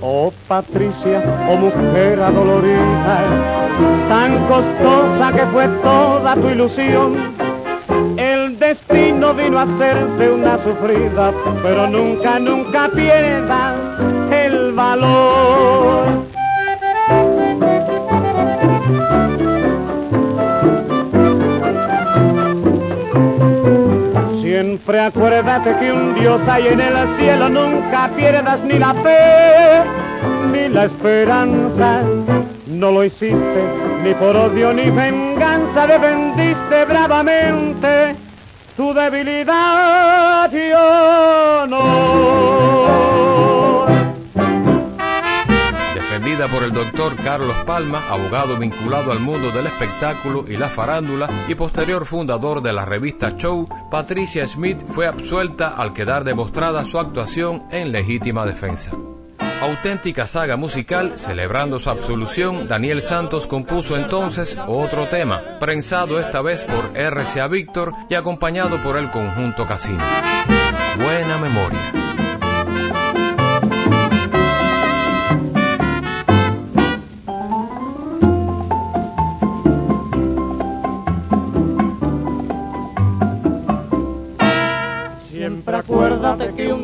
Oh 0.01 0.31
Patricia, 0.47 1.23
oh 1.49 1.57
mujer 1.57 2.21
adolorida, 2.21 3.58
tan 4.07 4.37
costosa 4.47 5.31
que 5.31 5.45
fue 5.47 5.67
toda 5.81 6.35
tu 6.35 6.49
ilusión. 6.49 7.15
El 8.17 8.57
destino 8.59 9.33
vino 9.33 9.59
a 9.59 9.63
hacerte 9.63 10.31
una 10.31 10.57
sufrida, 10.57 11.31
pero 11.63 11.87
nunca, 11.87 12.39
nunca 12.39 12.89
pierdas 12.89 13.73
el 14.31 14.73
valor. 14.73 16.05
Siempre 24.41 24.99
acuérdate 24.99 25.77
que 25.77 25.91
un 25.91 26.15
Dios 26.15 26.41
hay 26.47 26.67
en 26.67 26.81
el 26.81 27.17
cielo, 27.17 27.49
nunca 27.49 28.09
pierdas 28.15 28.59
ni 28.61 28.77
la 28.77 28.93
fe 28.93 29.83
ni 30.51 30.67
la 30.69 30.85
esperanza. 30.85 32.01
No 32.79 32.91
lo 32.91 33.03
hiciste 33.03 33.61
ni 34.05 34.13
por 34.13 34.37
odio 34.37 34.73
ni 34.73 34.89
venganza, 34.89 35.85
defendiste 35.85 36.85
bravamente 36.85 38.15
tu 38.77 38.93
debilidad 38.93 40.49
y 40.53 40.71
honor. 41.67 41.89
Defendida 45.93 46.47
por 46.47 46.63
el 46.63 46.71
doctor 46.71 47.17
Carlos 47.17 47.57
Palma, 47.65 48.01
abogado 48.09 48.55
vinculado 48.55 49.11
al 49.11 49.19
mundo 49.19 49.51
del 49.51 49.67
espectáculo 49.67 50.45
y 50.47 50.55
la 50.55 50.69
farándula 50.69 51.29
y 51.49 51.55
posterior 51.55 52.05
fundador 52.05 52.61
de 52.61 52.71
la 52.71 52.85
revista 52.85 53.35
Show, 53.35 53.67
Patricia 53.91 54.47
Smith 54.47 54.85
fue 54.87 55.05
absuelta 55.05 55.75
al 55.75 55.91
quedar 55.91 56.23
demostrada 56.23 56.85
su 56.85 56.97
actuación 56.97 57.63
en 57.71 57.91
legítima 57.91 58.45
defensa 58.45 58.93
auténtica 59.61 60.25
saga 60.27 60.57
musical, 60.57 61.13
celebrando 61.17 61.79
su 61.79 61.89
absolución, 61.89 62.67
Daniel 62.67 63.01
Santos 63.01 63.47
compuso 63.47 63.97
entonces 63.97 64.57
otro 64.67 65.07
tema, 65.07 65.59
prensado 65.59 66.19
esta 66.19 66.41
vez 66.41 66.65
por 66.65 66.91
RCA 66.95 67.47
Víctor 67.47 67.93
y 68.09 68.15
acompañado 68.15 68.81
por 68.81 68.97
el 68.97 69.09
conjunto 69.09 69.65
Casino. 69.65 70.03
Buena 70.97 71.37
memoria. 71.37 72.08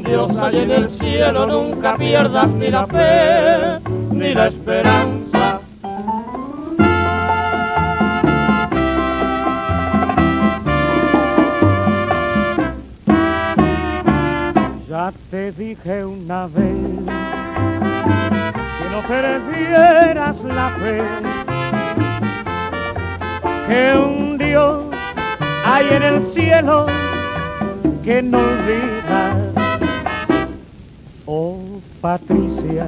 Dios 0.05 0.31
hay 0.37 0.57
en 0.59 0.71
el 0.71 0.89
cielo, 0.89 1.47
nunca 1.47 1.97
pierdas 1.97 2.47
ni 2.49 2.69
la 2.69 2.85
fe 2.85 3.79
ni 4.11 4.33
la 4.33 4.47
esperanza. 4.47 5.59
Ya 14.87 15.11
te 15.31 15.51
dije 15.51 16.05
una 16.05 16.47
vez 16.47 16.61
que 18.77 18.89
no 18.91 19.01
perdieras 19.07 20.37
la 20.43 20.69
fe, 20.79 21.01
que 23.67 23.97
un 23.97 24.37
Dios 24.37 24.83
hay 25.65 25.87
en 25.89 26.03
el 26.03 26.27
cielo 26.33 26.85
que 28.03 28.21
no 28.21 28.37
olvidas, 28.37 29.44
Patricia, 32.05 32.85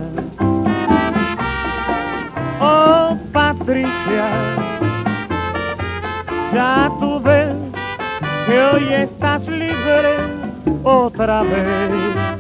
oh 2.62 3.18
Patricia, 3.34 4.30
ya 6.54 6.92
tú 7.00 7.20
ves 7.22 7.56
que 8.46 8.62
hoy 8.62 8.94
estás 8.94 9.48
libre 9.48 10.18
otra 10.84 11.42
vez, 11.42 12.37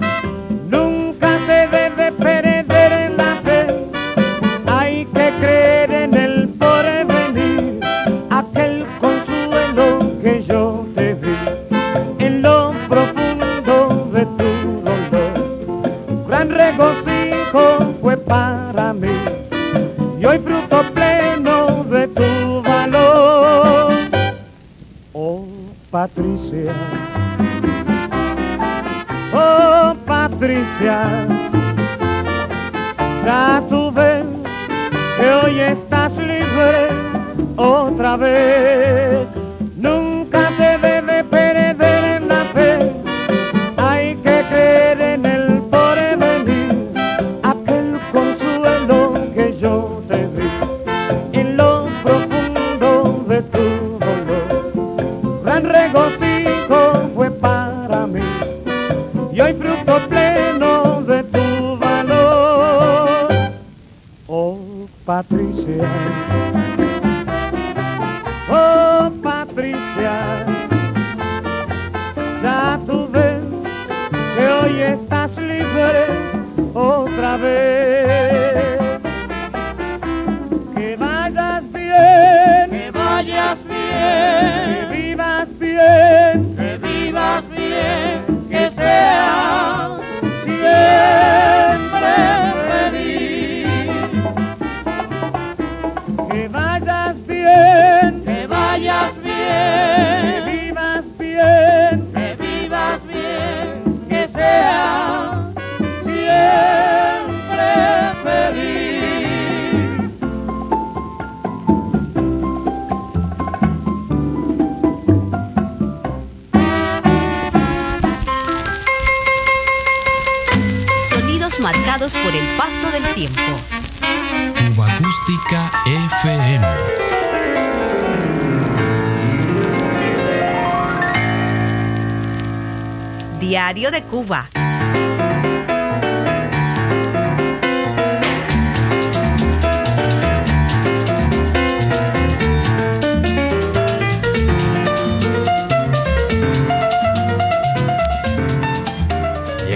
otra 37.97 38.15
vez. 38.15 38.56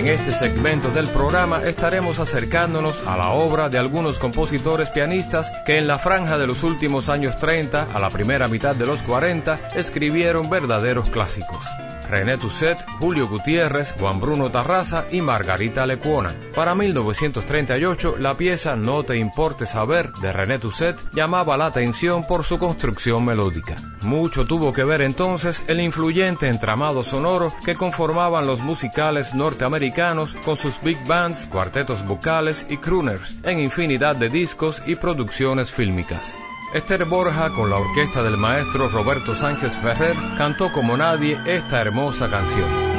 En 0.01 0.07
este 0.07 0.31
segmento 0.31 0.89
del 0.89 1.07
programa 1.09 1.61
estaremos 1.61 2.17
acercándonos 2.17 3.05
a 3.05 3.17
la 3.17 3.29
obra 3.33 3.69
de 3.69 3.77
algunos 3.77 4.17
compositores 4.17 4.89
pianistas 4.89 5.51
que 5.63 5.77
en 5.77 5.85
la 5.85 5.99
franja 5.99 6.39
de 6.39 6.47
los 6.47 6.63
últimos 6.63 7.07
años 7.07 7.35
30 7.37 7.83
a 7.93 7.99
la 7.99 8.09
primera 8.09 8.47
mitad 8.47 8.75
de 8.75 8.87
los 8.87 9.03
40 9.03 9.59
escribieron 9.75 10.49
verdaderos 10.49 11.11
clásicos. 11.11 11.63
René 12.11 12.37
Tusset, 12.37 12.77
Julio 12.99 13.25
Gutiérrez, 13.29 13.95
Juan 13.97 14.19
Bruno 14.19 14.51
Tarraza 14.51 15.05
y 15.11 15.21
Margarita 15.21 15.85
Lecuona. 15.85 16.35
Para 16.53 16.75
1938, 16.75 18.17
la 18.19 18.35
pieza 18.35 18.75
No 18.75 19.03
te 19.03 19.15
importe 19.15 19.65
saber 19.65 20.11
de 20.15 20.33
René 20.33 20.59
Tusset 20.59 20.99
llamaba 21.13 21.55
la 21.55 21.67
atención 21.67 22.27
por 22.27 22.43
su 22.43 22.59
construcción 22.59 23.23
melódica. 23.23 23.77
Mucho 24.01 24.43
tuvo 24.45 24.73
que 24.73 24.83
ver 24.83 25.01
entonces 25.01 25.63
el 25.69 25.79
influyente 25.79 26.49
entramado 26.49 27.01
sonoro 27.01 27.53
que 27.63 27.75
conformaban 27.75 28.45
los 28.45 28.59
musicales 28.59 29.33
norteamericanos 29.33 30.35
con 30.43 30.57
sus 30.57 30.81
big 30.81 31.01
bands, 31.07 31.47
cuartetos 31.47 32.05
vocales 32.05 32.65
y 32.69 32.75
crooners 32.75 33.37
en 33.43 33.61
infinidad 33.61 34.17
de 34.17 34.29
discos 34.29 34.83
y 34.85 34.95
producciones 34.95 35.71
fílmicas. 35.71 36.35
Esther 36.73 37.03
Borja, 37.05 37.51
con 37.51 37.69
la 37.69 37.77
orquesta 37.77 38.23
del 38.23 38.37
maestro 38.37 38.87
Roberto 38.87 39.35
Sánchez 39.35 39.75
Ferrer, 39.77 40.15
cantó 40.37 40.71
como 40.71 40.95
nadie 40.95 41.37
esta 41.45 41.81
hermosa 41.81 42.29
canción. 42.29 42.90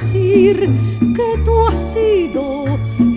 que 0.00 1.38
tú 1.44 1.66
has 1.66 1.92
sido 1.92 2.64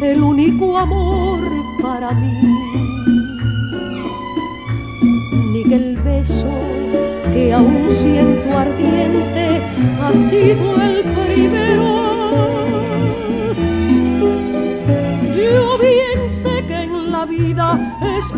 el 0.02 0.22
único 0.22 0.78
amor 0.78 1.40
para 1.82 2.12
mí. 2.12 2.34
Ni 5.52 5.64
que 5.64 5.76
el 5.76 5.98
beso 5.98 6.52
que 7.34 7.54
aún 7.54 7.88
siento 7.92 8.58
ardiente 8.58 9.62
ha 10.02 10.14
sido 10.14 10.82
el 10.82 11.04
primero 11.04 11.93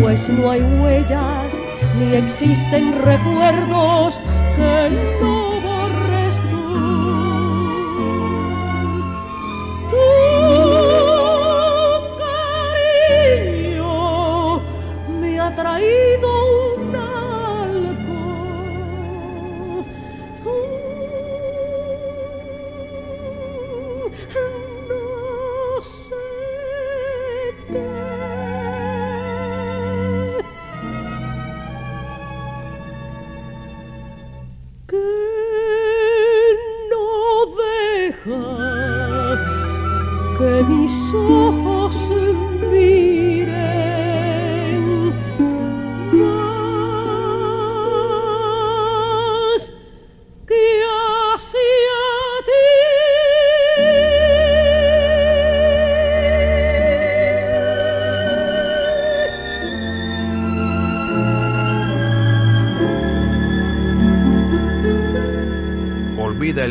pues 0.00 0.28
no 0.28 0.50
hay 0.50 0.62
huellas 0.62 1.54
ni 1.98 2.14
existen 2.14 2.92
recuerdos 3.04 4.20
que 4.56 4.90
no 5.20 5.35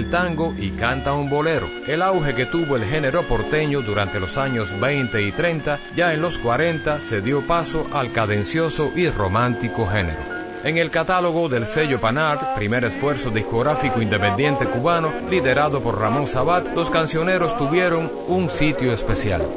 tango 0.09 0.53
y 0.57 0.72
canta 0.72 1.13
un 1.13 1.30
bolero. 1.30 1.68
El 1.88 2.01
auge 2.01 2.36
que 2.36 2.45
tuvo 2.45 2.76
el 2.76 2.86
género 2.86 3.24
porteño 3.24 3.82
durante 3.82 4.20
los 4.20 4.38
años 4.38 4.80
20 4.80 5.22
y 5.22 5.32
30, 5.32 5.80
ya 5.95 6.13
en 6.13 6.22
los 6.22 6.38
40 6.38 6.99
se 6.99 7.22
dio 7.22 7.45
paso 7.45 7.88
al 7.91 8.11
cadencioso 8.11 8.91
y 8.95 9.09
romántico 9.09 9.88
género. 9.88 10.36
En 10.63 10.78
el 10.78 10.89
catálogo 10.89 11.49
del 11.49 11.66
sello 11.66 11.99
Panart, 11.99 12.55
primer 12.55 12.86
esfuerzo 12.86 13.30
discográfico 13.30 14.01
independiente 14.01 14.66
cubano, 14.66 15.11
liderado 15.30 15.82
por 15.82 15.99
Ramón 15.99 16.28
Sabat, 16.28 16.74
los 16.74 16.89
cancioneros 16.89 17.57
tuvieron 17.57 18.11
un 18.28 18.49
sitio 18.49 18.91
especial. 18.91 19.47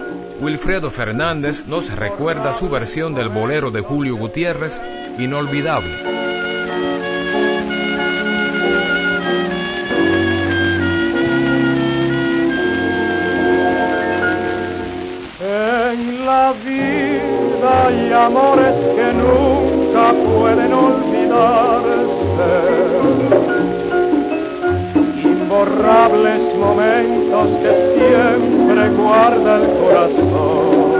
Wilfredo 0.40 0.90
Fernández 0.90 1.66
nos 1.66 1.94
recuerda 1.94 2.54
su 2.54 2.68
versión 2.68 3.14
del 3.14 3.28
bolero 3.28 3.70
de 3.70 3.80
Julio 3.80 4.16
Gutiérrez, 4.16 4.80
inolvidable. 5.18 6.27
Hay 16.40 18.12
amores 18.12 18.76
que 18.94 19.12
nunca 19.12 20.12
pueden 20.12 20.72
olvidarse. 20.72 21.88
Imborrables 25.22 26.42
momentos 26.56 27.48
que 27.62 27.72
siempre 27.94 28.88
guarda 28.90 29.56
el 29.56 29.66
corazón. 29.80 30.98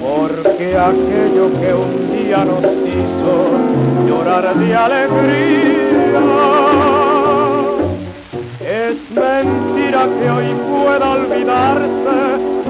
Porque 0.00 0.66
aquello 0.78 1.44
que 1.60 1.74
un 1.74 1.92
día 2.12 2.44
nos 2.44 2.64
hizo 2.64 3.32
llorar 4.06 4.54
de 4.54 4.74
alegría 4.76 6.53
es 8.94 9.10
mentira 9.10 10.06
que 10.06 10.30
hoy 10.30 10.54
pueda 10.70 11.10
olvidarse 11.10 12.16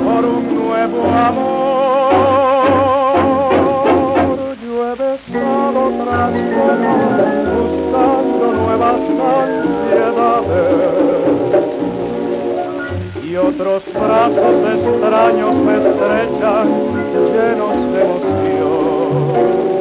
por 0.04 0.24
un 0.24 0.54
nuevo 0.54 1.00
amor. 1.08 2.14
Yo 4.62 4.72
he 4.86 4.94
besado 5.04 5.82
tras 6.02 6.32
buscando 7.54 8.44
nuevas 8.62 9.02
ansiedades. 9.40 10.64
Y 13.22 13.36
otros 13.36 13.82
brazos 13.92 14.56
extraños 14.76 15.54
me 15.56 15.74
estrechan 15.76 16.68
llenos 17.34 17.76
de 17.92 17.98
emoción. 18.02 19.73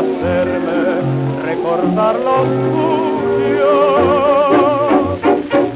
hacerme 0.00 0.80
recordar 1.44 2.16
los 2.16 2.48
tuyos 3.52 5.20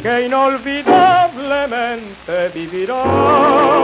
que 0.03 0.27
inolvidablemente 0.27 2.49
vivirán. 2.55 3.84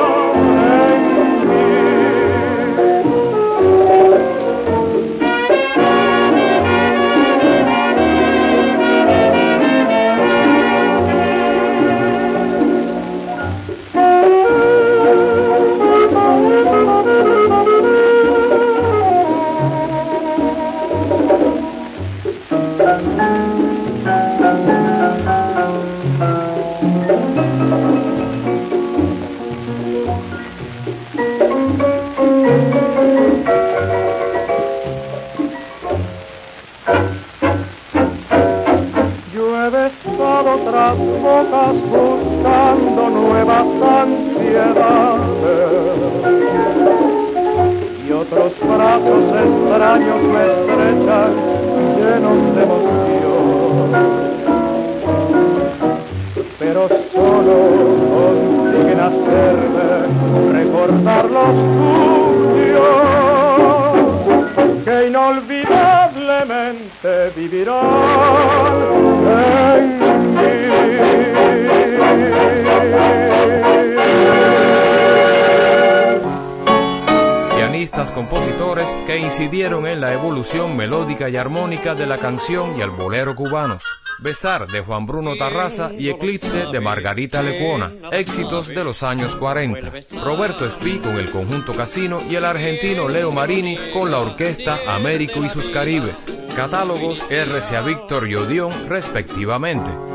La 82.11 82.19
canción 82.19 82.77
y 82.77 82.83
el 82.83 82.91
bolero 82.91 83.37
cubanos. 83.37 83.85
Besar 84.19 84.67
de 84.67 84.81
Juan 84.81 85.07
Bruno 85.07 85.37
Tarraza 85.37 85.93
y 85.97 86.11
Eclipse 86.11 86.67
de 86.73 86.81
Margarita 86.81 87.41
Lecuona, 87.41 87.93
éxitos 88.11 88.67
de 88.67 88.83
los 88.83 89.05
años 89.05 89.37
40. 89.37 89.93
Roberto 90.21 90.67
Espí 90.67 90.99
con 90.99 91.17
el 91.19 91.31
conjunto 91.31 91.73
Casino 91.73 92.21
y 92.29 92.35
el 92.35 92.45
argentino 92.45 93.09
Leo 93.09 93.31
Marini 93.31 93.79
con 93.93 94.11
la 94.11 94.19
orquesta 94.19 94.81
Américo 94.89 95.45
y 95.45 95.49
sus 95.51 95.71
Caribes. 95.71 96.27
Catálogos 96.57 97.23
RCA 97.31 97.83
Víctor 97.83 98.29
y 98.29 98.35
Odión 98.35 98.89
respectivamente. 98.89 100.10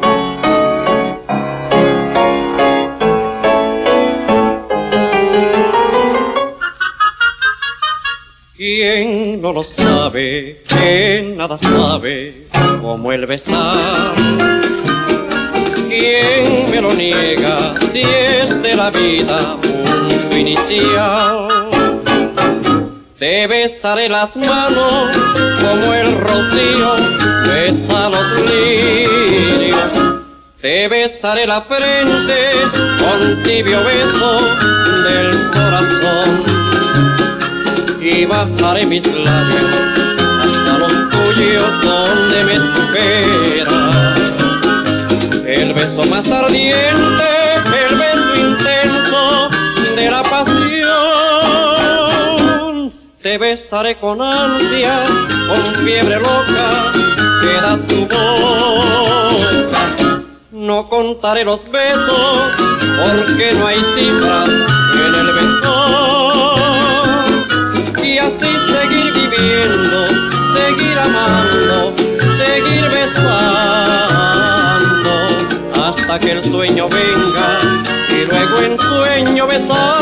¿Quién 8.66 9.44
no 9.44 9.54
lo 9.54 9.64
sabe? 9.64 10.64
¿Quién 10.68 11.38
nada 11.38 11.56
sabe 11.60 12.48
como 12.82 13.12
el 13.12 13.28
besar? 13.28 14.16
¿Quién 15.88 16.72
me 16.72 16.82
lo 16.82 16.92
niega 16.96 17.76
si 17.92 18.02
es 18.02 18.64
de 18.64 18.76
la 18.76 18.90
vida 18.90 19.58
punto 19.62 20.36
inicial? 20.36 21.48
Te 23.20 23.46
besaré 23.46 24.10
las 24.10 24.36
manos 24.36 25.16
como 25.62 25.94
el 25.94 26.18
rocío 26.18 26.96
besa 27.46 28.10
los 28.10 28.50
lirios. 28.50 29.92
Te 30.60 30.88
besaré 30.88 31.46
la 31.46 31.62
frente 31.62 32.40
con 33.00 33.44
tibio 33.44 33.84
beso 33.84 34.95
bajaré 38.26 38.86
mis 38.86 39.06
labios 39.06 39.64
hasta 40.42 40.78
los 40.78 40.94
tuyos 41.10 41.84
donde 41.84 42.44
me 42.44 42.54
espera. 42.56 44.16
El 45.46 45.74
beso 45.74 46.06
más 46.06 46.28
ardiente, 46.28 47.26
el 47.88 47.96
beso 47.98 48.36
intenso 48.36 49.50
de 49.96 50.12
la 50.12 50.24
pasión. 50.24 50.54
Te 53.22 53.38
besaré 53.38 53.98
con 53.98 54.22
ansia, 54.22 55.06
con 55.48 55.62
fiebre 55.86 56.20
loca, 56.20 56.92
queda 57.42 57.78
tu 57.88 58.02
boca. 58.08 59.84
No 60.52 60.90
contaré 60.90 61.44
los 61.44 61.64
besos 61.72 62.52
porque 62.98 63.54
no 63.54 63.68
hay 63.68 63.82
cifras 63.96 64.50
venga 76.96 77.48
y 78.10 78.26
luego 78.26 78.60
en 78.60 78.80
sueño 78.80 79.48
besarnos 79.48 79.95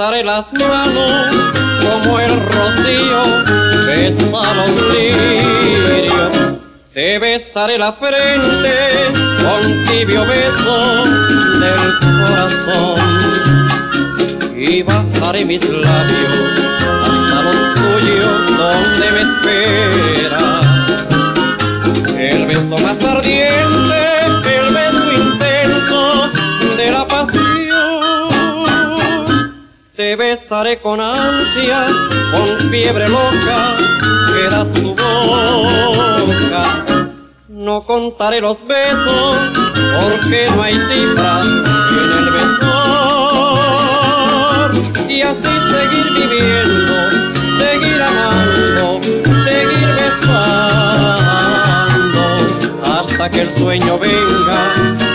besaré 0.00 0.24
las 0.24 0.50
manos 0.54 1.26
como 1.82 2.18
el 2.20 2.40
rocío 2.40 3.22
besa 3.86 4.54
los 4.54 4.70
lirios. 4.94 6.56
Te 6.94 7.18
besaré 7.18 7.76
la 7.76 7.92
frente 7.92 8.72
con 9.42 9.84
tibio 9.84 10.24
beso 10.24 11.04
del 11.60 11.98
corazón 12.18 12.98
y 14.56 14.82
bajaré 14.82 15.44
mis 15.44 15.68
labios 15.68 16.50
hasta 17.04 17.42
los 17.42 17.74
tuyos 17.74 18.56
donde 18.56 19.10
me 19.12 19.29
con 30.60 31.00
ansia, 31.00 31.86
con 32.30 32.70
fiebre 32.70 33.08
loca, 33.08 33.78
queda 34.34 34.70
tu 34.74 34.94
boca. 34.94 36.84
No 37.48 37.82
contaré 37.86 38.42
los 38.42 38.58
besos, 38.66 39.38
porque 39.72 40.50
no 40.54 40.62
hay 40.62 40.74
cifras 40.74 41.46
en 41.46 42.12
el 42.18 42.26
beso. 42.36 42.74
Y 45.08 45.22
así 45.22 45.52
seguir 45.72 46.06
viviendo, 46.28 46.94
seguir 47.58 48.02
amando, 48.02 49.00
seguir 49.44 49.88
besando, 49.96 51.42
hasta 52.84 53.30
que 53.30 53.40
el 53.40 53.50
sueño 53.56 53.98
venga 53.98 54.60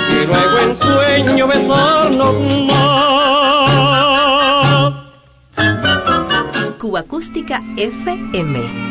y 0.10 0.26
luego 0.26 0.58
en 0.58 0.76
sueño 0.82 1.46
besarnos 1.48 2.34
Acústica 6.98 7.62
FM. 7.76 8.86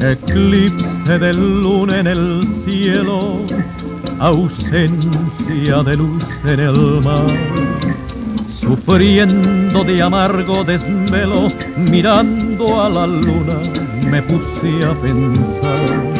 Eclipse 0.00 1.18
del 1.18 1.62
luna 1.62 2.00
en 2.00 2.06
el 2.06 2.42
cielo, 2.64 3.38
ausencia 4.18 5.82
de 5.82 5.96
luz 5.96 6.24
en 6.44 6.60
el 6.60 7.00
mar. 7.04 7.26
Sufriendo 8.48 9.84
de 9.84 10.02
amargo 10.02 10.64
desvelo, 10.64 11.50
mirando 11.76 12.82
a 12.82 12.88
la 12.90 13.06
luna, 13.06 13.60
me 14.10 14.22
puse 14.22 14.84
a 14.84 14.94
pensar. 14.94 16.19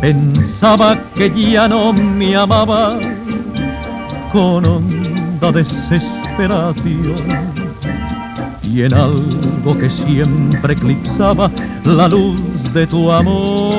Pensaba 0.00 0.98
que 1.14 1.30
ya 1.30 1.68
no 1.68 1.92
me 1.92 2.36
amaba 2.36 2.98
con 4.32 4.66
honda 4.66 5.52
desesperación 5.52 7.14
y 8.62 8.82
en 8.82 8.92
algo 8.92 9.78
que 9.78 9.88
siempre 9.88 10.74
eclipsaba 10.74 11.50
la 11.84 12.08
luz 12.08 12.42
de 12.74 12.86
tu 12.86 13.10
amor. 13.10 13.74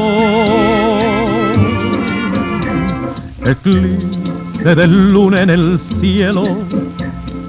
Eclipse 3.45 4.75
del 4.75 5.11
luna 5.11 5.43
en 5.43 5.51
el 5.51 5.79
cielo, 5.79 6.43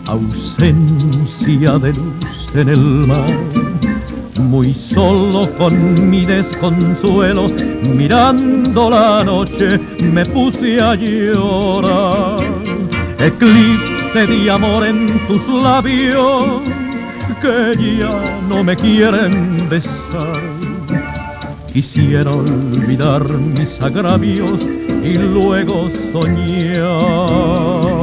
ausencia 0.07 1.79
de 1.79 1.95
luz 1.95 2.55
en 2.55 2.69
el 2.69 3.07
mar. 3.07 3.58
Muy 4.39 4.73
solo 4.73 5.51
con 5.59 6.09
mi 6.09 6.25
desconsuelo, 6.25 7.49
mirando 7.95 8.89
la 8.91 9.23
noche, 9.25 9.79
me 10.03 10.25
puse 10.25 10.81
a 10.81 10.95
llorar. 10.95 12.39
Eclipse 13.19 14.27
de 14.27 14.51
amor 14.51 14.87
en 14.87 15.09
tus 15.27 15.47
labios 15.49 16.63
que 17.43 17.99
ya 17.99 18.41
no 18.49 18.65
me 18.65 18.75
quieren 18.77 19.69
besar. 19.69 20.41
Quisiera 21.73 22.31
olvidar 22.31 23.31
mis 23.33 23.81
agravios 23.81 24.67
y 25.03 25.19
luego 25.19 25.89
soñar. 26.13 27.98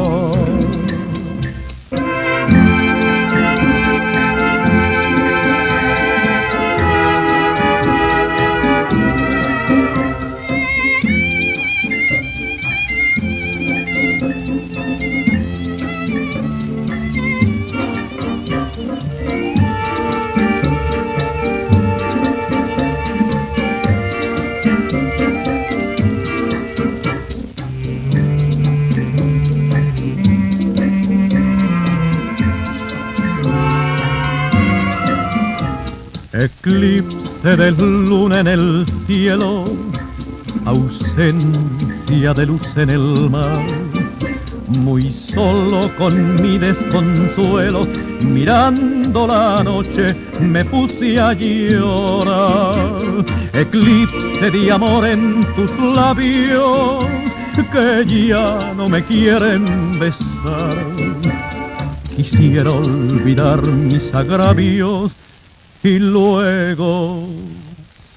Eclipse 36.65 37.55
de 37.55 37.71
luna 37.71 38.39
en 38.39 38.47
el 38.47 38.85
cielo, 39.05 39.65
ausencia 40.65 42.33
de 42.33 42.45
luz 42.47 42.61
en 42.75 42.89
el 42.89 43.29
mar. 43.29 43.63
Muy 44.69 45.11
solo 45.11 45.91
con 45.95 46.41
mi 46.41 46.57
desconsuelo, 46.57 47.85
mirando 48.23 49.27
la 49.27 49.63
noche, 49.63 50.15
me 50.41 50.65
puse 50.65 51.19
a 51.19 51.33
llorar. 51.33 52.99
Eclipse 53.53 54.49
de 54.49 54.71
amor 54.71 55.05
en 55.05 55.45
tus 55.55 55.77
labios, 55.77 57.05
que 57.71 58.27
ya 58.27 58.73
no 58.75 58.89
me 58.89 59.03
quieren 59.03 59.99
besar. 59.99 60.77
Quisiera 62.15 62.71
olvidar 62.71 63.61
mis 63.67 64.15
agravios 64.15 65.11
y 65.85 65.99
luego 65.99 67.27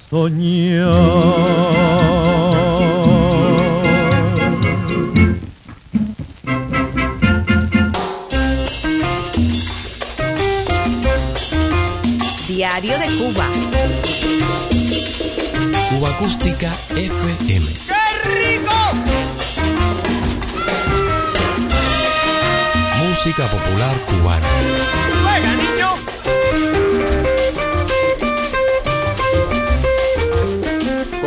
soñar. 0.09 0.87
Diario 12.47 12.97
de 12.97 13.05
Cuba. 13.17 13.45
Cuba 15.89 16.09
Acústica 16.09 16.73
FM. 16.95 17.67
¡Qué 17.87 18.29
rico! 18.29 18.73
Música 22.97 23.45
popular 23.45 23.95
cubana. 24.07 25.08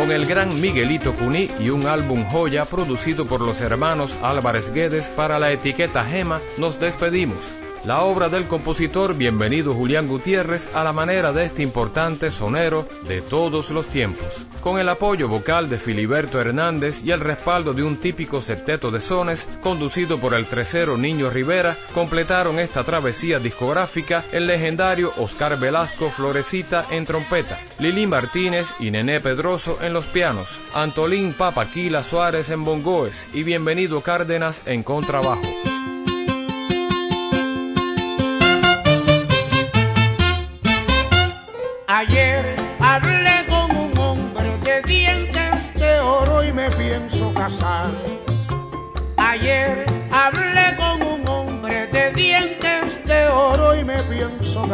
Con 0.03 0.11
el 0.11 0.25
gran 0.25 0.59
Miguelito 0.59 1.13
Cuní 1.13 1.49
y 1.61 1.69
un 1.69 1.87
álbum 1.87 2.25
joya 2.25 2.65
producido 2.65 3.25
por 3.25 3.39
los 3.39 3.61
hermanos 3.61 4.17
Álvarez 4.21 4.69
Guedes 4.73 5.07
para 5.07 5.39
la 5.39 5.53
etiqueta 5.53 6.03
Gema, 6.03 6.41
nos 6.57 6.77
despedimos. 6.77 7.62
La 7.85 8.03
obra 8.03 8.29
del 8.29 8.47
compositor 8.47 9.13
Bienvenido 9.13 9.73
Julián 9.73 10.07
Gutiérrez 10.07 10.69
a 10.73 10.85
la 10.85 10.93
manera 10.93 11.33
de 11.33 11.43
este 11.43 11.63
importante 11.63 12.31
sonero 12.31 12.87
de 13.05 13.21
todos 13.21 13.71
los 13.71 13.87
tiempos. 13.87 14.47
Con 14.61 14.79
el 14.79 14.87
apoyo 14.87 15.27
vocal 15.27 15.69
de 15.69 15.79
Filiberto 15.79 16.39
Hernández 16.39 17.03
y 17.03 17.11
el 17.11 17.19
respaldo 17.19 17.73
de 17.73 17.83
un 17.83 17.97
típico 17.97 18.39
septeto 18.39 18.89
de 18.89 19.01
sones 19.01 19.45
conducido 19.61 20.17
por 20.17 20.33
el 20.33 20.45
tresero 20.45 20.95
Niño 20.95 21.29
Rivera, 21.29 21.75
completaron 21.93 22.57
esta 22.57 22.85
travesía 22.85 23.39
discográfica 23.39 24.23
el 24.31 24.47
legendario 24.47 25.11
Oscar 25.17 25.59
Velasco 25.59 26.09
Florecita 26.09 26.85
en 26.89 27.05
trompeta, 27.05 27.59
Lili 27.79 28.07
Martínez 28.07 28.67
y 28.79 28.91
Nené 28.91 29.19
Pedroso 29.19 29.79
en 29.81 29.91
los 29.91 30.05
pianos, 30.05 30.57
Antolín 30.73 31.33
Papaquila 31.33 32.01
Suárez 32.01 32.49
en 32.49 32.63
bongoes 32.63 33.27
y 33.33 33.43
Bienvenido 33.43 33.99
Cárdenas 33.99 34.61
en 34.65 34.83
contrabajo. 34.83 35.41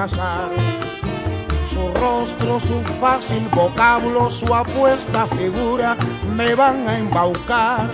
Su 0.07 1.91
rostro, 1.93 2.57
su 2.57 2.81
fácil 3.01 3.49
vocablo, 3.53 4.31
su 4.31 4.55
apuesta 4.55 5.27
figura 5.27 5.97
me 6.37 6.55
van 6.55 6.87
a 6.87 6.99
embaucar. 6.99 7.91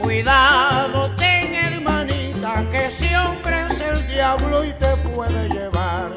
Cuidado, 0.00 1.10
ten 1.16 1.52
hermanita, 1.52 2.64
que 2.70 2.86
ese 2.86 3.16
hombre 3.16 3.66
es 3.68 3.80
el 3.80 4.06
diablo 4.06 4.64
y 4.64 4.72
te 4.74 4.96
puede 4.98 5.48
llevar. 5.48 6.12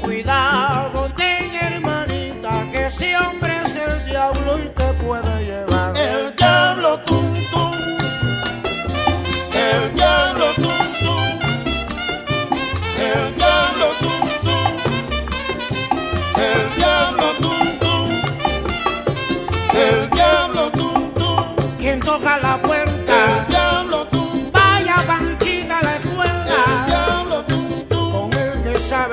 Cuidado, 0.00 1.10
ten 1.16 1.52
hermanita, 1.52 2.68
que 2.70 2.86
ese 2.86 3.16
hombre 3.16 3.62
es 3.64 3.74
el 3.74 4.04
diablo 4.04 4.60
y 4.60 4.68
te 4.68 4.92
puede 4.94 5.31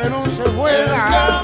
no 0.10 0.30
se 0.30 0.44
juega. 0.44 1.44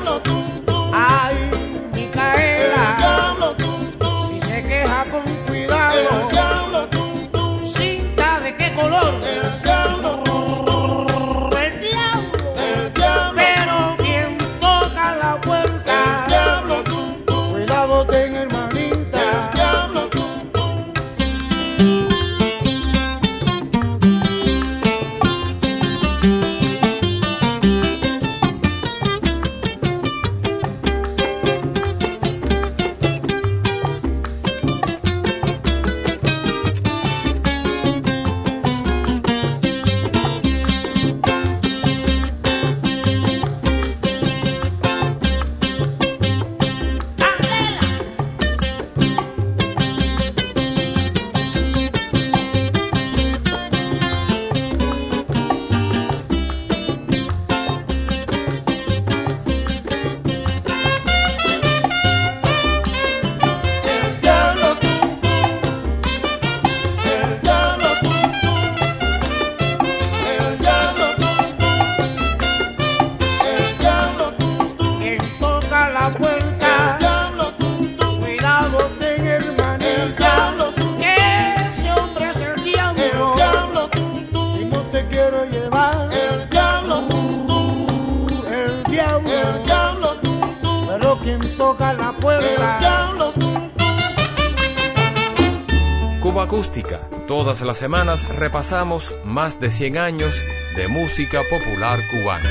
Semanas 97.77 98.27
repasamos 98.29 99.15
más 99.23 99.59
de 99.59 99.69
100 99.69 99.97
años 99.97 100.43
de 100.75 100.87
música 100.87 101.41
popular 101.49 101.99
cubana. 102.11 102.49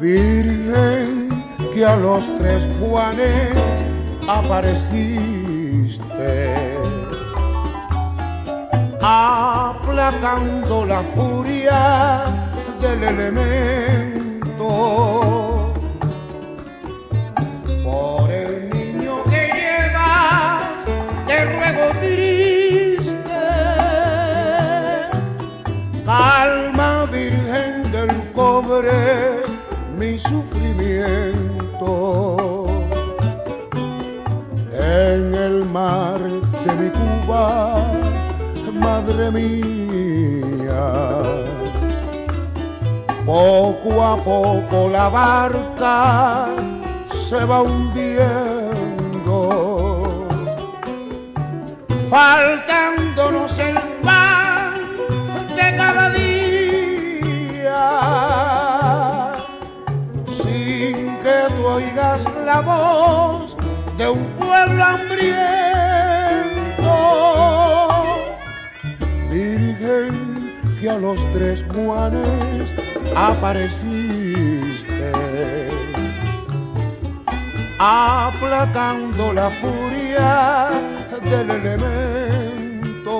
Virgen 0.00 1.28
que 1.72 1.84
a 1.84 1.96
los 1.96 2.34
tres 2.36 2.66
Juanes 2.80 3.54
apareciste, 4.28 5.16
aplacando 9.00 10.86
la 10.86 11.02
furia 11.14 12.24
del 12.80 13.04
elemento. 13.04 13.79
Poco 43.30 44.02
a 44.02 44.16
poco 44.16 44.88
la 44.88 45.08
barca 45.08 46.48
se 47.16 47.44
va 47.44 47.62
hundiendo, 47.62 48.66
faltándonos 52.10 53.58
el 53.58 53.78
pan 54.02 54.74
de 55.54 55.76
cada 55.76 56.10
día. 56.10 56.28
Sin 60.26 61.16
que 61.22 61.36
tú 61.56 61.66
oigas 61.66 62.20
la 62.44 62.60
voz 62.62 63.56
de 63.96 64.08
un 64.08 64.24
pueblo 64.40 64.84
que 70.80 70.88
a 70.88 70.96
los 70.96 71.24
tres 71.32 71.62
Juanes 71.74 72.72
apareciste, 73.14 75.12
aplacando 77.78 79.32
la 79.34 79.50
furia 79.50 80.70
del 81.22 81.50
elemento 81.50 83.10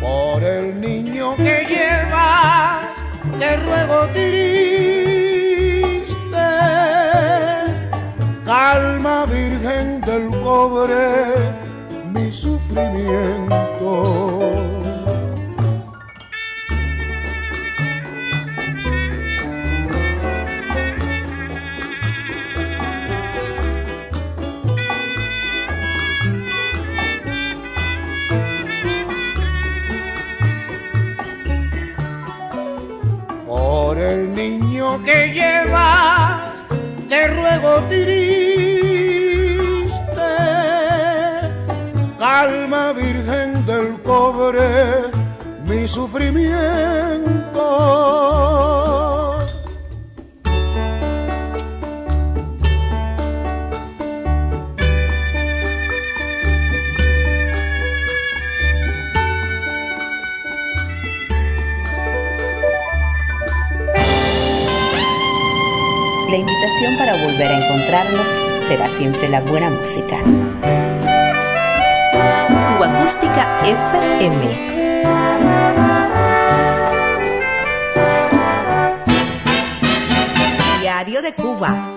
por 0.00 0.44
el 0.44 0.80
niño 0.80 1.34
que 1.36 1.66
llevas, 1.68 2.86
te 3.38 3.56
ruego 3.56 4.06
triste. 4.12 4.42
Calma, 8.44 9.24
Virgen 9.26 10.00
del 10.02 10.28
cobre, 10.40 11.50
mi 12.12 12.30
sufrimiento. 12.30 12.61
Por 33.46 33.98
el 33.98 34.34
niño 34.34 35.02
que 35.04 35.32
llevas, 35.34 36.54
te 37.08 37.28
ruego 37.28 37.82
triste. 37.88 38.21
Cobre, 44.02 45.10
mi 45.64 45.86
sufrimiento. 45.88 47.42
La 66.30 66.38
invitación 66.38 66.96
para 66.98 67.12
volver 67.12 67.50
a 67.50 67.56
encontrarnos 67.58 68.28
será 68.66 68.88
siempre 68.96 69.28
la 69.28 69.40
buena 69.42 69.68
música. 69.68 70.22
Acústica 73.12 73.60
FM. 73.62 74.40
Diario 80.80 81.20
de 81.20 81.32
Cuba. 81.34 81.91